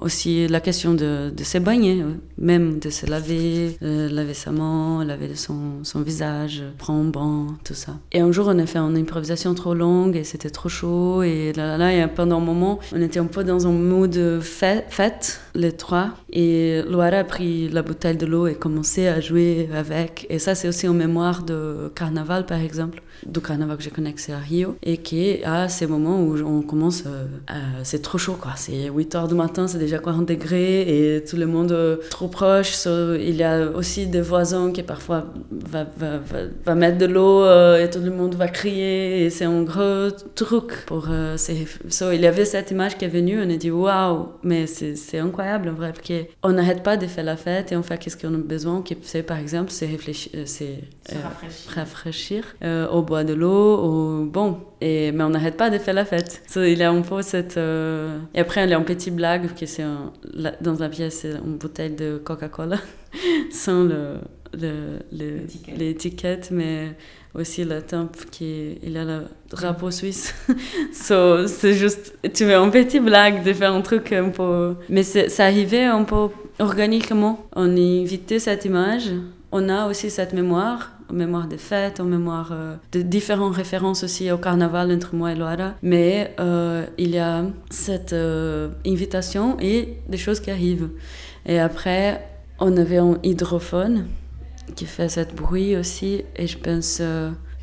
[0.00, 2.04] aussi la question de, de se baigner,
[2.36, 7.46] même de se laver, euh, laver sa main, laver son, son, visage, prendre un bain,
[7.64, 7.92] tout ça.
[8.10, 11.22] Et un jour, on a fait une improvisation trop longue et c'était trop chaud.
[11.22, 14.40] Et là, là, là, et pendant un moment, on était un peu dans un mood
[14.40, 16.10] fête, les trois.
[16.32, 20.26] Et Loara a pris la bouteille de l'eau et commencé à jouer avec.
[20.30, 24.32] Et ça, c'est aussi en mémoire de carnaval, par exemple, du carnaval que connais, c'est
[24.32, 28.36] à Rio, et qui à ces moments où on commence euh, à c'est trop chaud,
[28.40, 28.52] quoi.
[28.56, 32.28] C'est 8 heures du matin, c'est déjà 40 degrés et tout le monde euh, trop
[32.28, 32.74] proche.
[32.86, 36.20] il y a aussi des voisins qui parfois va, va,
[36.64, 40.10] va, mettre de l'eau euh, et tout le monde va crier et c'est un gros
[40.34, 41.08] truc pour.
[41.10, 41.36] Euh,
[42.12, 45.68] il y avait cette image qui est venue, on a dit waouh, mais c'est incroyable
[45.68, 48.34] en vrai, parce qu'on n'arrête pas de faire la fête et on fait qu'est-ce qu'on
[48.34, 50.80] a besoin, qui c'est par exemple, c'est réfléchir, c'est
[51.74, 52.56] rafraîchir,
[52.90, 56.42] au bois de l'eau, au bon, et, mais on n'arrête pas de faire la fête.
[56.56, 59.66] il a un peu cette euh, et après, il y a une petite blague qui
[59.66, 59.84] c'est
[60.60, 62.76] dans la pièce, c'est une bouteille de Coca-Cola
[63.50, 64.18] sans le,
[65.78, 66.94] l'étiquette, mais
[67.34, 70.34] aussi la tempe qui il a le drapeau suisse.
[70.92, 74.74] so, c'est juste, tu fais une petite blague de faire un truc un peu.
[74.90, 77.46] Mais ça arrivait un peu organiquement.
[77.56, 79.10] On invitait cette image,
[79.50, 84.04] on a aussi cette mémoire en mémoire des fêtes, en mémoire euh, de différentes références
[84.04, 85.74] aussi au carnaval entre moi et Loara.
[85.82, 90.90] Mais euh, il y a cette euh, invitation et des choses qui arrivent.
[91.46, 92.26] Et après,
[92.58, 94.06] on avait un hydrophone
[94.76, 96.24] qui fait cette bruit aussi.
[96.36, 97.02] Et je pense,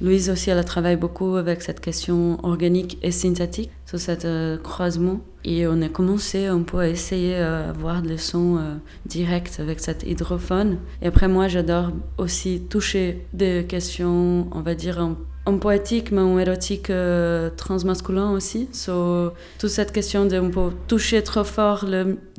[0.01, 4.25] Louise aussi, elle travaille beaucoup avec cette question organique et synthétique, sur cet
[4.63, 5.21] croisement.
[5.43, 10.03] Et on a commencé un peu à essayer d'avoir des sons euh, directs avec cet
[10.03, 10.77] hydrophone.
[11.01, 14.99] Et après, moi, j'adore aussi toucher des questions, on va dire,
[15.45, 18.69] en, poétique, mais en érotique euh, transmasculin aussi.
[18.71, 21.85] So, toute cette question de on peut toucher trop fort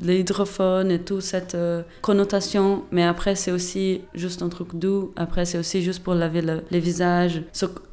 [0.03, 2.85] l'hydrophone et toute cette euh, connotation.
[2.91, 5.13] Mais après, c'est aussi juste un truc doux.
[5.17, 7.43] Après, c'est aussi juste pour laver le, les visages.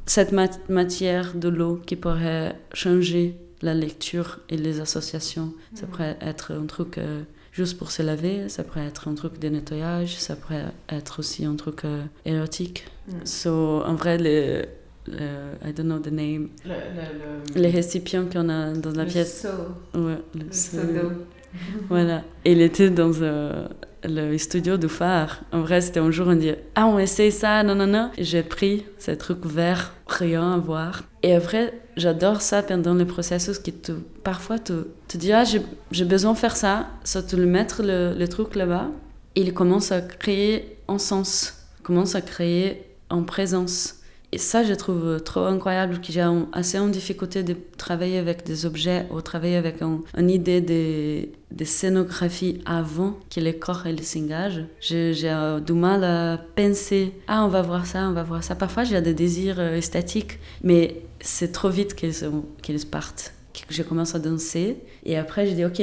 [0.06, 0.32] cette
[0.68, 5.52] matière de l'eau qui pourrait changer la lecture et les associations.
[5.74, 5.90] Ça mhm.
[5.90, 9.48] pourrait être un truc euh, juste pour se laver, ça pourrait être un truc de
[9.48, 11.82] nettoyage, ça pourrait être aussi un truc
[12.24, 12.86] érotique.
[13.08, 13.12] Mm.
[13.24, 14.64] So, en vrai, les,
[15.64, 16.48] I don't know the name.
[17.54, 19.46] les récipients qu'on a dans la pièce.
[19.94, 21.26] Ouais, le, le
[21.88, 22.22] voilà.
[22.44, 23.66] Et il était dans euh,
[24.04, 25.40] le studio du phare.
[25.52, 28.10] En vrai, c'était un jour, on dit Ah, on essaye ça, non, non, non.
[28.18, 31.02] J'ai pris ce truc vert, rien à voir.
[31.22, 33.92] Et après, j'adore ça pendant le processus qui te,
[34.22, 36.88] parfois te, te dit Ah, j'ai besoin de faire ça.
[37.04, 38.90] Ça te le mettre le, le truc là-bas.
[39.34, 43.96] Il commence à créer en sens, commence à créer en présence.
[44.32, 48.64] Et ça, je trouve trop incroyable, que j'ai assez en difficulté de travailler avec des
[48.64, 54.64] objets ou travailler avec une idée de, de, scénographie avant que le corps et s'engagent.
[54.80, 55.12] J'ai
[55.66, 58.54] du mal à penser, ah, on va voir ça, on va voir ça.
[58.54, 63.34] Parfois, j'ai des désirs euh, esthétiques, mais c'est trop vite qu'ils partent.
[63.52, 65.82] Que je commence à danser et après, je dis, ok,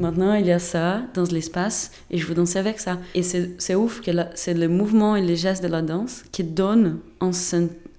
[0.00, 2.98] Maintenant, il y a ça dans l'espace et je veux danser avec ça.
[3.14, 6.98] Et c'est ouf que c'est le mouvement et les gestes de la danse qui donnent
[7.20, 7.30] un,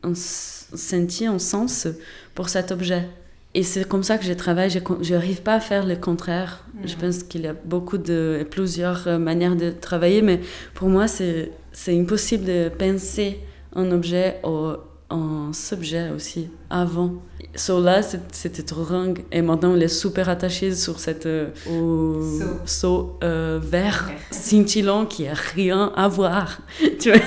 [0.03, 1.87] un, sentier, un sens
[2.33, 3.07] pour cet objet.
[3.53, 4.71] Et c'est comme ça que je travaille.
[4.71, 6.65] Je n'arrive pas à faire le contraire.
[6.85, 10.39] Je pense qu'il y a beaucoup de plusieurs euh, manières de travailler, mais
[10.73, 11.51] pour moi, c'est
[11.87, 13.39] impossible de penser
[13.75, 14.77] un objet au
[15.11, 17.13] un subjet aussi avant.
[17.55, 19.23] So là, c'était trop dingue.
[19.31, 25.91] Et maintenant, il est super attaché sur cette euh, euh, vert scintillant qui a rien
[25.95, 26.61] à voir.
[26.99, 27.21] tu vois?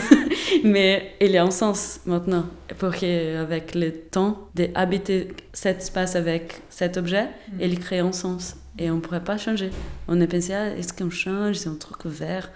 [0.65, 2.47] Mais il y a un sens maintenant.
[2.79, 7.61] Pour qu'avec le temps d'habiter cet espace avec cet objet, mm.
[7.61, 8.57] il crée un sens.
[8.79, 9.71] Et on ne pourrait pas changer.
[10.09, 11.57] On a pensé, ah, est-ce qu'on change?
[11.57, 12.51] C'est un truc vert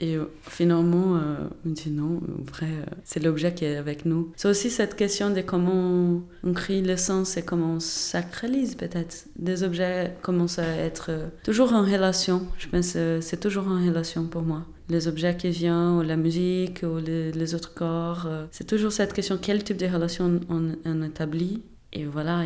[0.00, 4.04] Et euh, finalement, euh, on dit non, en vrai, euh, c'est l'objet qui est avec
[4.04, 4.32] nous.
[4.36, 9.26] C'est aussi cette question de comment on crée le sens et comment on sacralise peut-être.
[9.36, 11.10] Des objets commencent à être
[11.42, 12.46] toujours en relation.
[12.58, 14.64] Je pense que c'est toujours en relation pour moi.
[14.88, 18.26] Les objets qui viennent, ou la musique, ou les, autres corps.
[18.50, 21.62] c'est toujours cette question, quel type de relation on, on établit?
[21.92, 22.44] Et voilà,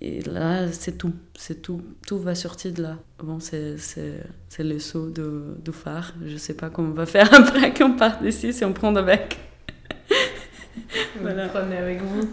[0.00, 1.12] et, là, c'est tout.
[1.34, 1.82] C'est tout.
[2.06, 2.98] Tout va sortir de là.
[3.18, 3.76] Bon, c'est
[4.58, 6.14] le saut de, de phare.
[6.24, 9.38] Je sais pas comment on va faire après qu'on parte d'ici, si on prend avec.
[11.20, 11.48] voilà.
[11.48, 12.30] Prenez avec vous.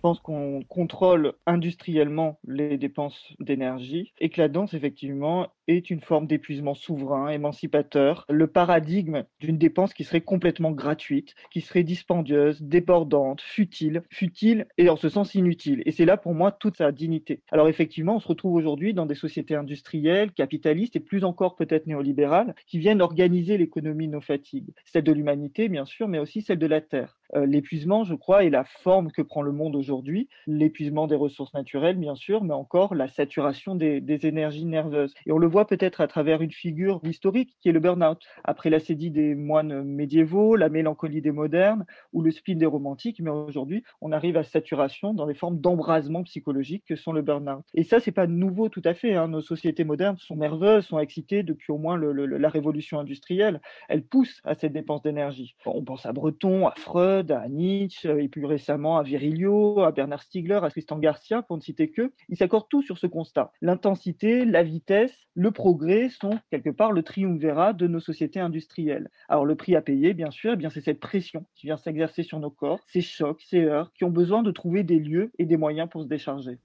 [0.00, 6.00] Je pense qu'on contrôle industriellement les dépenses d'énergie et que la danse, effectivement, est une
[6.00, 12.62] forme d'épuisement souverain, émancipateur, le paradigme d'une dépense qui serait complètement gratuite, qui serait dispendieuse,
[12.62, 15.82] débordante, futile, futile et en ce sens inutile.
[15.86, 17.42] Et c'est là pour moi toute sa dignité.
[17.50, 21.86] Alors effectivement, on se retrouve aujourd'hui dans des sociétés industrielles, capitalistes et plus encore peut-être
[21.86, 26.58] néolibérales, qui viennent organiser l'économie nos fatigues, celle de l'humanité bien sûr, mais aussi celle
[26.58, 27.20] de la Terre.
[27.36, 30.28] Euh, l'épuisement, je crois, est la forme que prend le monde aujourd'hui.
[30.46, 35.14] L'épuisement des ressources naturelles, bien sûr, mais encore la saturation des, énergies nerveuses.
[35.26, 38.18] Et on le voit peut-être à travers une figure historique qui est le burn-out.
[38.44, 43.20] Après la sédie des moines médiévaux, la mélancolie des modernes ou le spin des romantiques,
[43.20, 47.64] mais aujourd'hui, on arrive à saturation dans des formes d'embrasement psychologique que sont le burn-out.
[47.74, 49.14] Et ça, c'est pas nouveau tout à fait.
[49.14, 49.28] Hein.
[49.28, 53.60] Nos sociétés modernes sont nerveuses, sont excitées depuis au moins la révolution industrielle.
[53.88, 55.54] Elles poussent à cette dépense d'énergie.
[55.66, 60.22] On pense à Breton, à Freud, à Nietzsche, et plus récemment à Virilio, à Bernard
[60.22, 63.52] Stiegler, à Tristan Garcia, pour ne citer que, ils s'accordent tous sur ce constat.
[63.60, 69.08] L'intensité, la vitesse, le progrès sont quelque part le triumvirat de nos sociétés industrielles.
[69.28, 72.22] Alors le prix à payer, bien sûr, eh bien c'est cette pression qui vient s'exercer
[72.22, 75.46] sur nos corps, ces chocs, ces heures, qui ont besoin de trouver des lieux et
[75.46, 76.58] des moyens pour se décharger.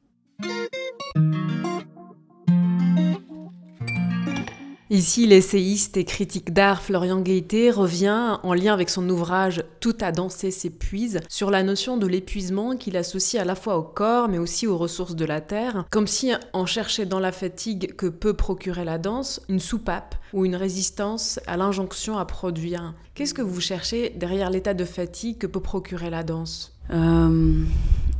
[4.91, 10.11] Ici, l'essayiste et critique d'art Florian Gaité revient, en lien avec son ouvrage Tout à
[10.11, 14.37] danser s'épuise, sur la notion de l'épuisement qu'il associe à la fois au corps mais
[14.37, 18.35] aussi aux ressources de la terre, comme si on cherchait dans la fatigue que peut
[18.35, 22.93] procurer la danse une soupape ou une résistance à l'injonction à produire.
[23.15, 26.77] Qu'est-ce que vous cherchez derrière l'état de fatigue que peut procurer la danse?
[26.91, 27.63] Euh,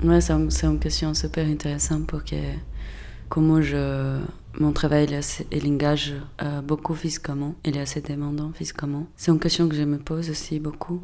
[0.04, 0.34] ouais, C'est
[0.66, 2.36] une question super intéressante parce que
[3.30, 4.18] comment je
[4.60, 5.08] mon travail
[5.52, 9.08] il engage euh, beaucoup physiquement, il est assez demandant physiquement.
[9.16, 11.02] C'est une question que je me pose aussi beaucoup.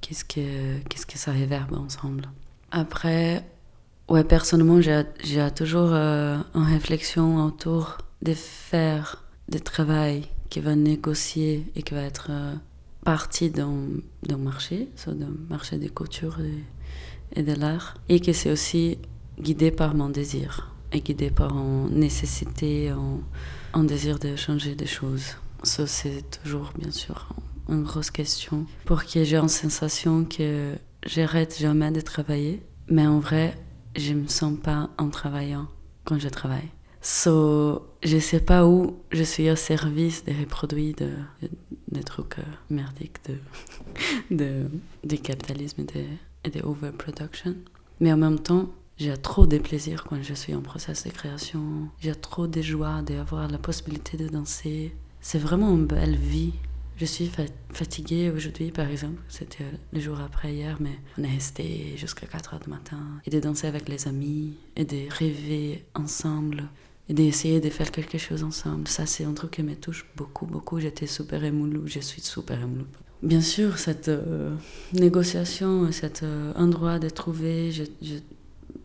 [0.00, 2.28] Qu'est-ce que, qu'est-ce que ça réverbe ensemble?
[2.70, 3.44] Après,
[4.08, 5.04] ouais, personnellement, j'ai,
[5.54, 12.02] toujours euh, une réflexion autour de faire des travail qui va négocier et qui va
[12.02, 12.54] être euh,
[13.04, 13.72] partie d'un,
[14.38, 18.98] marché, soit d'un marché de couture et, et de l'art, et que c'est aussi
[19.38, 22.92] guidé par mon désir et guidé par une nécessité,
[23.74, 25.36] un, désir de changer des choses.
[25.62, 27.28] Ça, c'est toujours, bien sûr,
[27.68, 28.66] une grosse question.
[28.84, 30.74] Pour que j'ai une sensation que
[31.06, 33.56] j'arrête jamais de travailler, mais en vrai,
[33.96, 35.68] je me sens pas en travaillant
[36.04, 36.68] quand je travaille.
[37.02, 41.08] So, je sais pas où je suis au service des reproduits de,
[41.90, 43.36] des trucs euh, merdiques de,
[44.36, 44.66] de,
[45.02, 46.04] du capitalisme et de,
[46.44, 46.62] et de.
[48.00, 48.68] Mais en même temps,
[49.00, 51.88] j'ai trop de plaisir quand je suis en process de création.
[52.00, 54.94] J'ai trop de joie d'avoir la possibilité de danser.
[55.22, 56.52] C'est vraiment une belle vie.
[56.98, 57.30] Je suis
[57.72, 59.22] fatiguée aujourd'hui, par exemple.
[59.28, 62.98] C'était le jour après hier, mais on est resté jusqu'à 4 heures du matin.
[63.24, 66.64] Et de danser avec les amis, et de rêver ensemble,
[67.08, 68.86] et d'essayer de faire quelque chose ensemble.
[68.86, 70.78] Ça, c'est un truc qui me touche beaucoup, beaucoup.
[70.78, 72.84] J'étais super émoulue, je suis super émoulue.
[73.22, 74.54] Bien sûr, cette euh,
[74.92, 77.84] négociation, cet euh, endroit de trouver, je,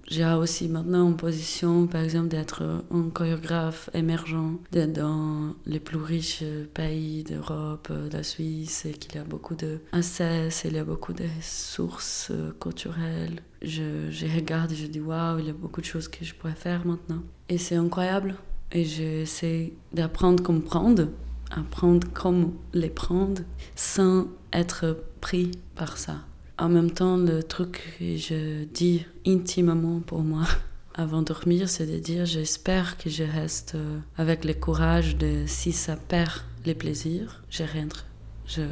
[0.07, 6.43] j'ai aussi maintenant une position, par exemple, d'être un chorégraphe émergent dans les plus riches
[6.73, 11.13] pays d'Europe, de la Suisse, et qu'il y a beaucoup d'accès, il y a beaucoup
[11.13, 12.31] de ressources
[12.61, 13.39] culturelles.
[13.63, 16.53] Je, regarde et je dis waouh, il y a beaucoup de choses que je pourrais
[16.53, 17.23] faire maintenant.
[17.49, 18.35] Et c'est incroyable.
[18.71, 21.07] Et j'essaie d'apprendre à comprendre,
[21.49, 23.41] apprendre comment les prendre
[23.75, 26.17] sans être pris par ça.
[26.57, 30.45] En même temps, le truc que je dis intimement pour moi
[30.95, 35.43] avant de dormir, c'est de dire j'espère que je reste euh, avec le courage de
[35.47, 38.05] si ça perd les plaisirs, je rentre,
[38.45, 38.63] je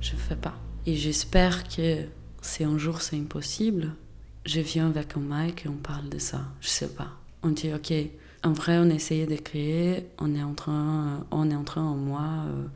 [0.00, 0.54] je fais pas.
[0.86, 2.04] Et j'espère que
[2.42, 3.92] si un jour c'est impossible,
[4.44, 6.42] je viens avec un mic et on parle de ça.
[6.60, 7.08] Je sais pas.
[7.42, 7.92] On dit ok,
[8.44, 11.96] en vrai on essayait de créer, on est en train, on est en train en
[11.96, 12.44] moi.
[12.46, 12.66] Euh,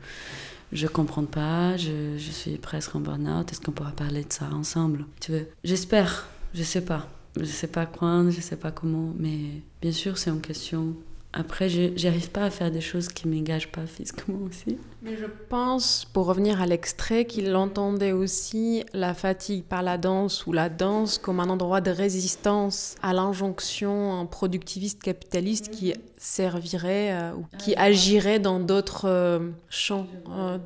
[0.71, 4.49] je comprends pas, je, je suis presque en burn-out, est-ce qu'on pourra parler de ça
[4.53, 5.47] ensemble Tu veux?
[5.63, 7.07] J'espère, je sais pas.
[7.37, 10.95] Je sais pas quand, je sais pas comment, mais bien sûr, c'est une question
[11.33, 14.77] Après, j'arrive pas à faire des choses qui m'engagent pas physiquement aussi.
[15.01, 20.45] Mais je pense, pour revenir à l'extrait, qu'il entendait aussi la fatigue par la danse
[20.45, 27.33] ou la danse comme un endroit de résistance à l'injonction productiviste capitaliste qui servirait euh,
[27.33, 30.57] ou qui agirait dans d'autres euh, champs euh,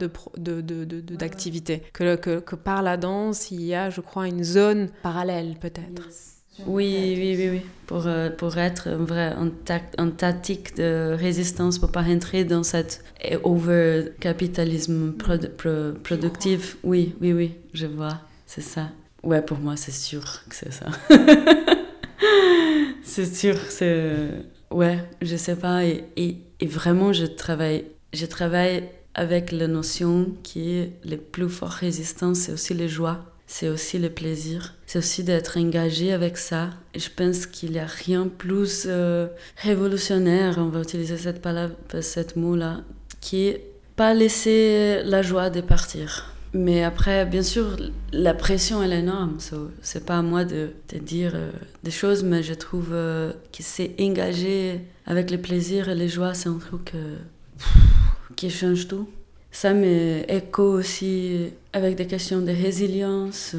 [0.42, 1.78] d'activité.
[1.78, 6.10] De, que, que, par la danse, il y a, je crois, une zone parallèle peut-être.
[6.66, 7.62] Oui, oui, oui, oui.
[7.86, 9.36] Pour, euh, pour être un vrai
[9.98, 13.04] un, tactique de résistance, pour pas rentrer dans cet
[13.44, 15.14] over-capitalisme
[16.04, 16.78] productif.
[16.84, 18.90] Oui, oui, oui, je vois, c'est ça.
[19.24, 20.86] Ouais, pour moi, c'est sûr que c'est ça.
[23.04, 24.30] c'est sûr, c'est...
[24.72, 25.86] Ouais, je sais pas.
[25.86, 28.84] Et, et, et, vraiment, je travaille, je travaille
[29.14, 33.24] avec la notion qui est les plus fortes résistances, c'est aussi les joies
[33.58, 36.72] c'est aussi le plaisir, c'est aussi d'être engagé avec ça.
[36.94, 41.42] Et je pense qu'il n'y a rien plus euh, révolutionnaire, on va utiliser cette
[42.02, 42.82] cette mot-là,
[43.22, 43.64] qui est
[43.96, 46.34] pas laisser la joie de partir.
[46.54, 47.78] Mais après, bien sûr,
[48.12, 49.40] la pression elle est énorme.
[49.40, 51.52] So, c'est pas à moi de, de dire euh,
[51.82, 56.34] des choses, mais je trouve euh, que c'est engagé avec le plaisir et les joies,
[56.34, 56.92] c'est un truc
[58.36, 59.08] qui change tout.
[59.50, 63.58] Ça m'écho aussi avec des questions de résilience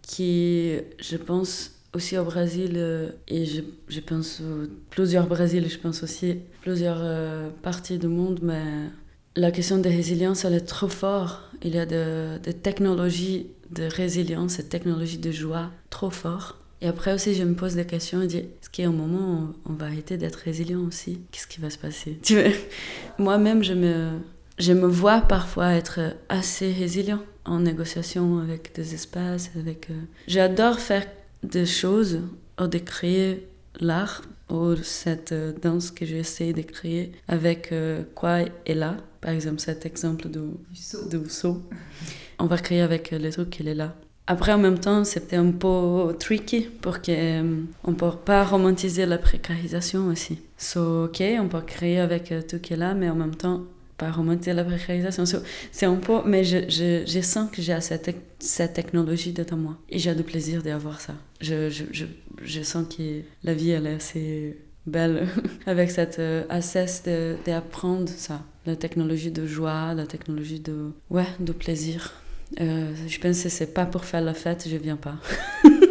[0.00, 4.40] qui, je pense, aussi au Brésil, euh, et je, je pense
[4.90, 8.62] plusieurs Brésil, je pense aussi plusieurs euh, parties du monde, mais
[9.34, 11.42] la question de résilience, elle est trop forte.
[11.64, 16.56] Il y a des technologies de résilience et technologies de joie trop fortes.
[16.82, 18.92] Et après aussi, je me pose des questions et dis, est-ce qu'il y a un
[18.92, 21.20] moment où on va arrêter d'être résilient aussi?
[21.32, 22.18] Qu'est-ce qui va se passer?
[23.18, 24.10] Moi-même, je me,
[24.58, 29.50] je me vois parfois être assez résilient en négociation avec des espaces.
[29.58, 29.94] Avec, euh,
[30.26, 31.06] J'adore faire
[31.42, 32.20] des choses
[32.60, 33.46] ou de créer
[33.80, 38.96] l'art ou cette euh, danse que j'essaie de créer avec euh, quoi est là.
[39.20, 40.38] Par exemple, cet exemple du,
[41.10, 41.62] du saut.
[42.38, 43.94] On va créer avec les trucs qu'il est là.
[44.28, 49.18] Après, en même temps, c'était un peu tricky pour qu'on ne peut pas romantiser la
[49.18, 50.40] précarisation aussi.
[50.58, 53.62] So, ok, on peut créer avec tout qui est là, mais en même temps,
[53.96, 55.24] pas remonter la précarisation.
[55.72, 59.78] C'est un peu, mais je, je, je sens que j'ai cette, cette technologie dedans moi.
[59.88, 61.14] Et j'ai du plaisir d'avoir ça.
[61.40, 65.28] Je, je, sens que la vie, elle est assez belle
[65.66, 68.42] avec cette euh, d'apprendre ça.
[68.66, 72.12] La technologie de joie, la technologie de, ouais, de plaisir.
[72.60, 75.16] Euh, je pense que c'est pas pour faire la fête, je viens pas.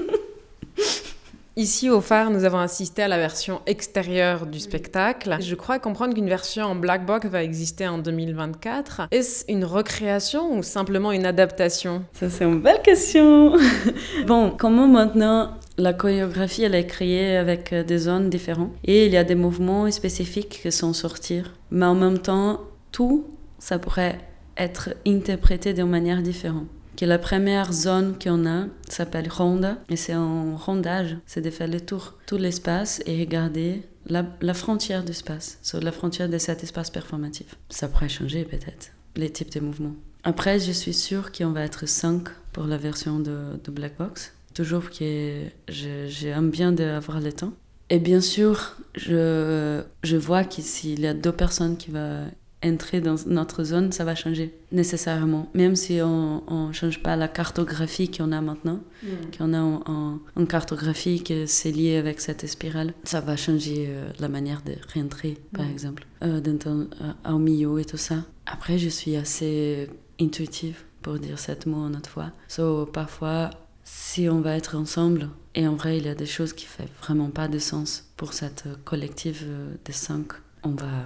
[1.57, 5.37] Ici, au phare, nous avons assisté à la version extérieure du spectacle.
[5.39, 9.07] Je crois comprendre qu'une version en black box va exister en 2024.
[9.09, 12.03] Est-ce une recréation ou simplement une adaptation?
[12.11, 13.55] Ça, c'est une belle question.
[14.27, 19.13] bon, comment maintenant la chorégraphie, elle est créée avec euh, des zones différentes et il
[19.13, 21.43] y a des mouvements spécifiques qui sont sortis.
[21.71, 23.27] Mais en même temps, tout,
[23.59, 24.19] ça pourrait
[24.57, 30.13] être interprété d'une manière différente que la première zone qu'on a s'appelle ronda et c'est
[30.13, 35.59] un rondage, c'est de faire le tour tout l'espace et regarder la, frontière de l'espace,
[35.61, 37.55] sur la frontière de cet espace performatif.
[37.69, 39.95] Ça pourrait changer peut-être les types de mouvements.
[40.23, 44.33] Après, je suis sûre qu'on va être 5 pour la version de, Black Box.
[44.53, 47.53] Toujours que j'aime bien d'avoir le temps.
[47.89, 49.83] Et bien sûr, je,
[50.15, 52.25] vois que s'il y a deux personnes qui vont
[52.66, 55.49] entrer dans notre zone, ça va changer nécessairement.
[55.53, 59.07] Même si on ne change pas la cartographie qu'on a maintenant, mm.
[59.38, 64.09] qu'on a en, en, cartographie que c'est lié avec cette spirale, ça va changer euh,
[64.20, 65.72] la manière de rentrer, par mm.
[65.72, 68.24] exemple, euh, euh, au milieu et tout ça.
[68.45, 69.89] Après, je suis assez
[70.20, 72.32] intuitive pour dire cette mot en autre fois.
[72.47, 73.51] So, parfois,
[73.84, 76.88] si on va être ensemble, et en vrai, il y a des choses qui font
[77.01, 79.45] vraiment pas de sens pour cette collective
[79.86, 81.05] de cinq, on va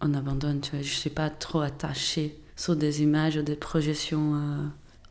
[0.00, 0.60] on abandonne.
[0.60, 0.82] Tu vois.
[0.82, 4.66] Je ne suis pas trop attachée sur des images ou des projections euh,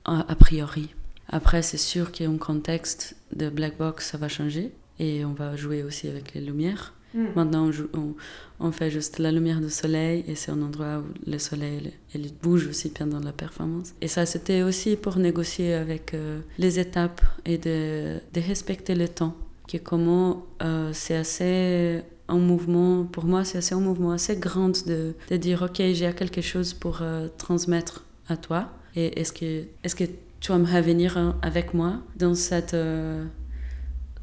[0.06, 0.94] a, priori.
[1.30, 4.72] Après, c'est sûr qu'il y a un contexte de black box, ça va changer.
[5.00, 6.94] Et on va jouer aussi avec les lumières.
[7.14, 7.26] Mm.
[7.36, 8.16] Maintenant, on,
[8.60, 12.34] on, fait juste la lumière du soleil et c'est un endroit où le soleil il
[12.34, 13.94] bouge aussi pendant la performance.
[14.02, 19.08] Et ça, c'était aussi pour négocier avec euh, les étapes et de, de, respecter le
[19.08, 19.36] temps.
[19.68, 24.86] Que comment euh, c'est assez un mouvement, pour moi, c'est assez un mouvement assez grand
[24.88, 28.70] de, de dire, OK, j'ai quelque chose pour euh, transmettre à toi.
[28.96, 30.04] Et est-ce que, est que
[30.40, 33.24] tu aimerais venir hein, avec moi dans cette, euh,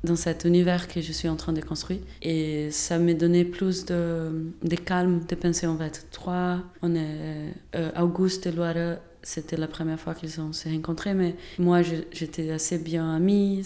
[0.02, 2.00] dans cet univers que je suis en train de construire?
[2.22, 6.07] Et ça m'a donné plus de, de calme de penser en fait.
[6.11, 11.35] Trois, on est euh, Auguste et Loire c'était la première fois qu'ils s'est rencontrés, mais
[11.59, 13.62] moi j'étais assez bien amie.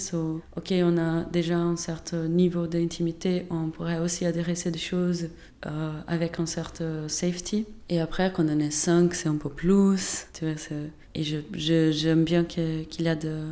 [0.57, 5.29] ok, on a déjà un certain niveau d'intimité, on pourrait aussi adresser des choses
[5.67, 7.67] euh, avec un certain safety.
[7.89, 10.27] Et après, quand on est cinq, c'est un peu plus.
[10.33, 10.55] Tu vois,
[11.15, 11.25] et
[11.93, 13.43] j'aime bien qu'il y a de,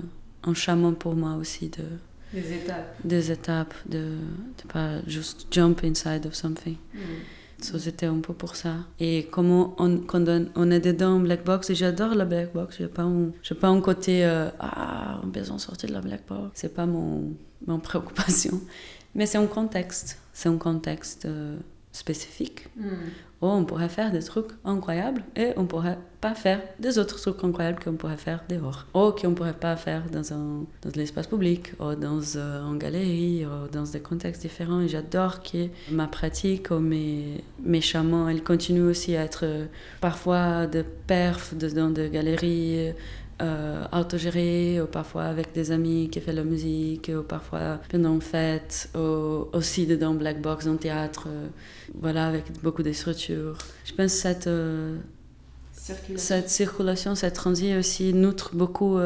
[0.45, 1.85] un chemin pour moi aussi de.
[2.33, 2.97] Des étapes.
[3.05, 6.77] Des étapes, de ne pas juste jump inside of something.
[6.95, 6.99] Mm
[7.59, 8.75] c'était un peu pour ça.
[9.01, 12.85] Et comment on, quand on est dedans Black Box, et j'adore la Black Box, je
[12.85, 13.07] pas
[13.61, 16.51] pas un côté euh, ah, on besoin de sortir de la Black Box.
[16.55, 17.35] C'est pas mon,
[17.67, 18.61] mon préoccupation.
[19.15, 20.19] Mais c'est un contexte.
[20.33, 21.57] C'est un contexte euh,
[21.93, 22.69] spécifique.
[22.77, 23.09] Hmm.
[23.43, 27.45] Oh, on pourrait faire des trucs incroyables et on pourrait pas faire des autres trucs
[27.45, 28.87] incroyables qu'on pourrait faire dehors.
[28.95, 33.69] Ou qu'on pourrait pas faire dans, dans l'espace public, ou dans euh, une galerie, ou
[33.71, 34.87] dans des contextes différents.
[34.87, 39.67] J'adore que ma pratique ou mes, mes chamans, elles continuent aussi à être euh,
[40.01, 42.95] parfois de perf dans des galeries
[43.43, 48.23] euh, autogéré, ou parfois avec des amis qui font la musique, ou parfois pendant une
[48.23, 51.49] fête, ou aussi dedans Black Box dans le théâtre, euh,
[51.95, 53.59] voilà, avec beaucoup de structures.
[53.85, 54.97] Je pense que cette, euh,
[55.73, 58.99] cette circulation, cette transit aussi nutre beaucoup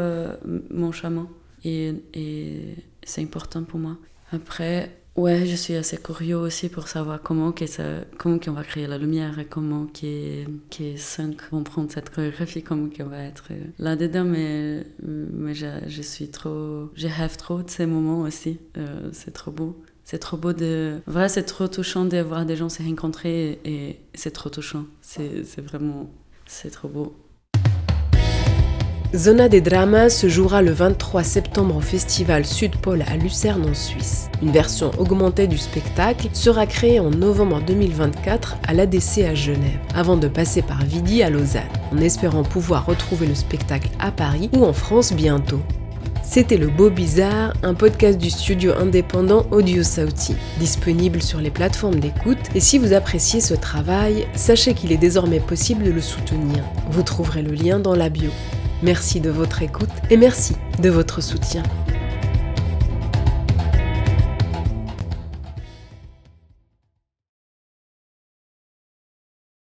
[0.71, 1.27] mon chaman.
[1.65, 3.97] Et, et c'est important pour moi.
[4.33, 7.83] Après, Ouais, je suis assez curieux aussi pour savoir comment, que ça,
[8.17, 12.63] comment qu'on va créer la lumière et comment que, que 5 vont prendre cette chorégraphie,
[12.63, 14.25] comment qu'on va être euh, là-dedans.
[14.25, 16.91] Mais, mais je, je, suis trop.
[16.95, 18.61] Je rêve trop de ces moments aussi.
[18.79, 19.83] Euh, c'est trop beau.
[20.05, 21.01] C'est trop beau de.
[21.07, 24.85] Voilà, c'est trop touchant de voir des gens se rencontrer et, et c'est trop touchant.
[25.01, 26.11] C'est vraiment.
[26.47, 27.17] C'est trop beau.
[29.13, 34.31] Zona des Dramas se jouera le 23 septembre au festival Sud-Pôle à Lucerne en Suisse.
[34.41, 40.17] Une version augmentée du spectacle sera créée en novembre 2024 à l'ADC à Genève, avant
[40.17, 44.65] de passer par Vidi à Lausanne, en espérant pouvoir retrouver le spectacle à Paris ou
[44.65, 45.61] en France bientôt.
[46.23, 51.99] C'était Le Beau Bizarre, un podcast du studio indépendant Audio Sauti, disponible sur les plateformes
[51.99, 52.39] d'écoute.
[52.55, 56.63] Et si vous appréciez ce travail, sachez qu'il est désormais possible de le soutenir.
[56.93, 58.31] Vous trouverez le lien dans la bio.
[58.83, 61.63] Merci de votre écoute et merci de votre soutien.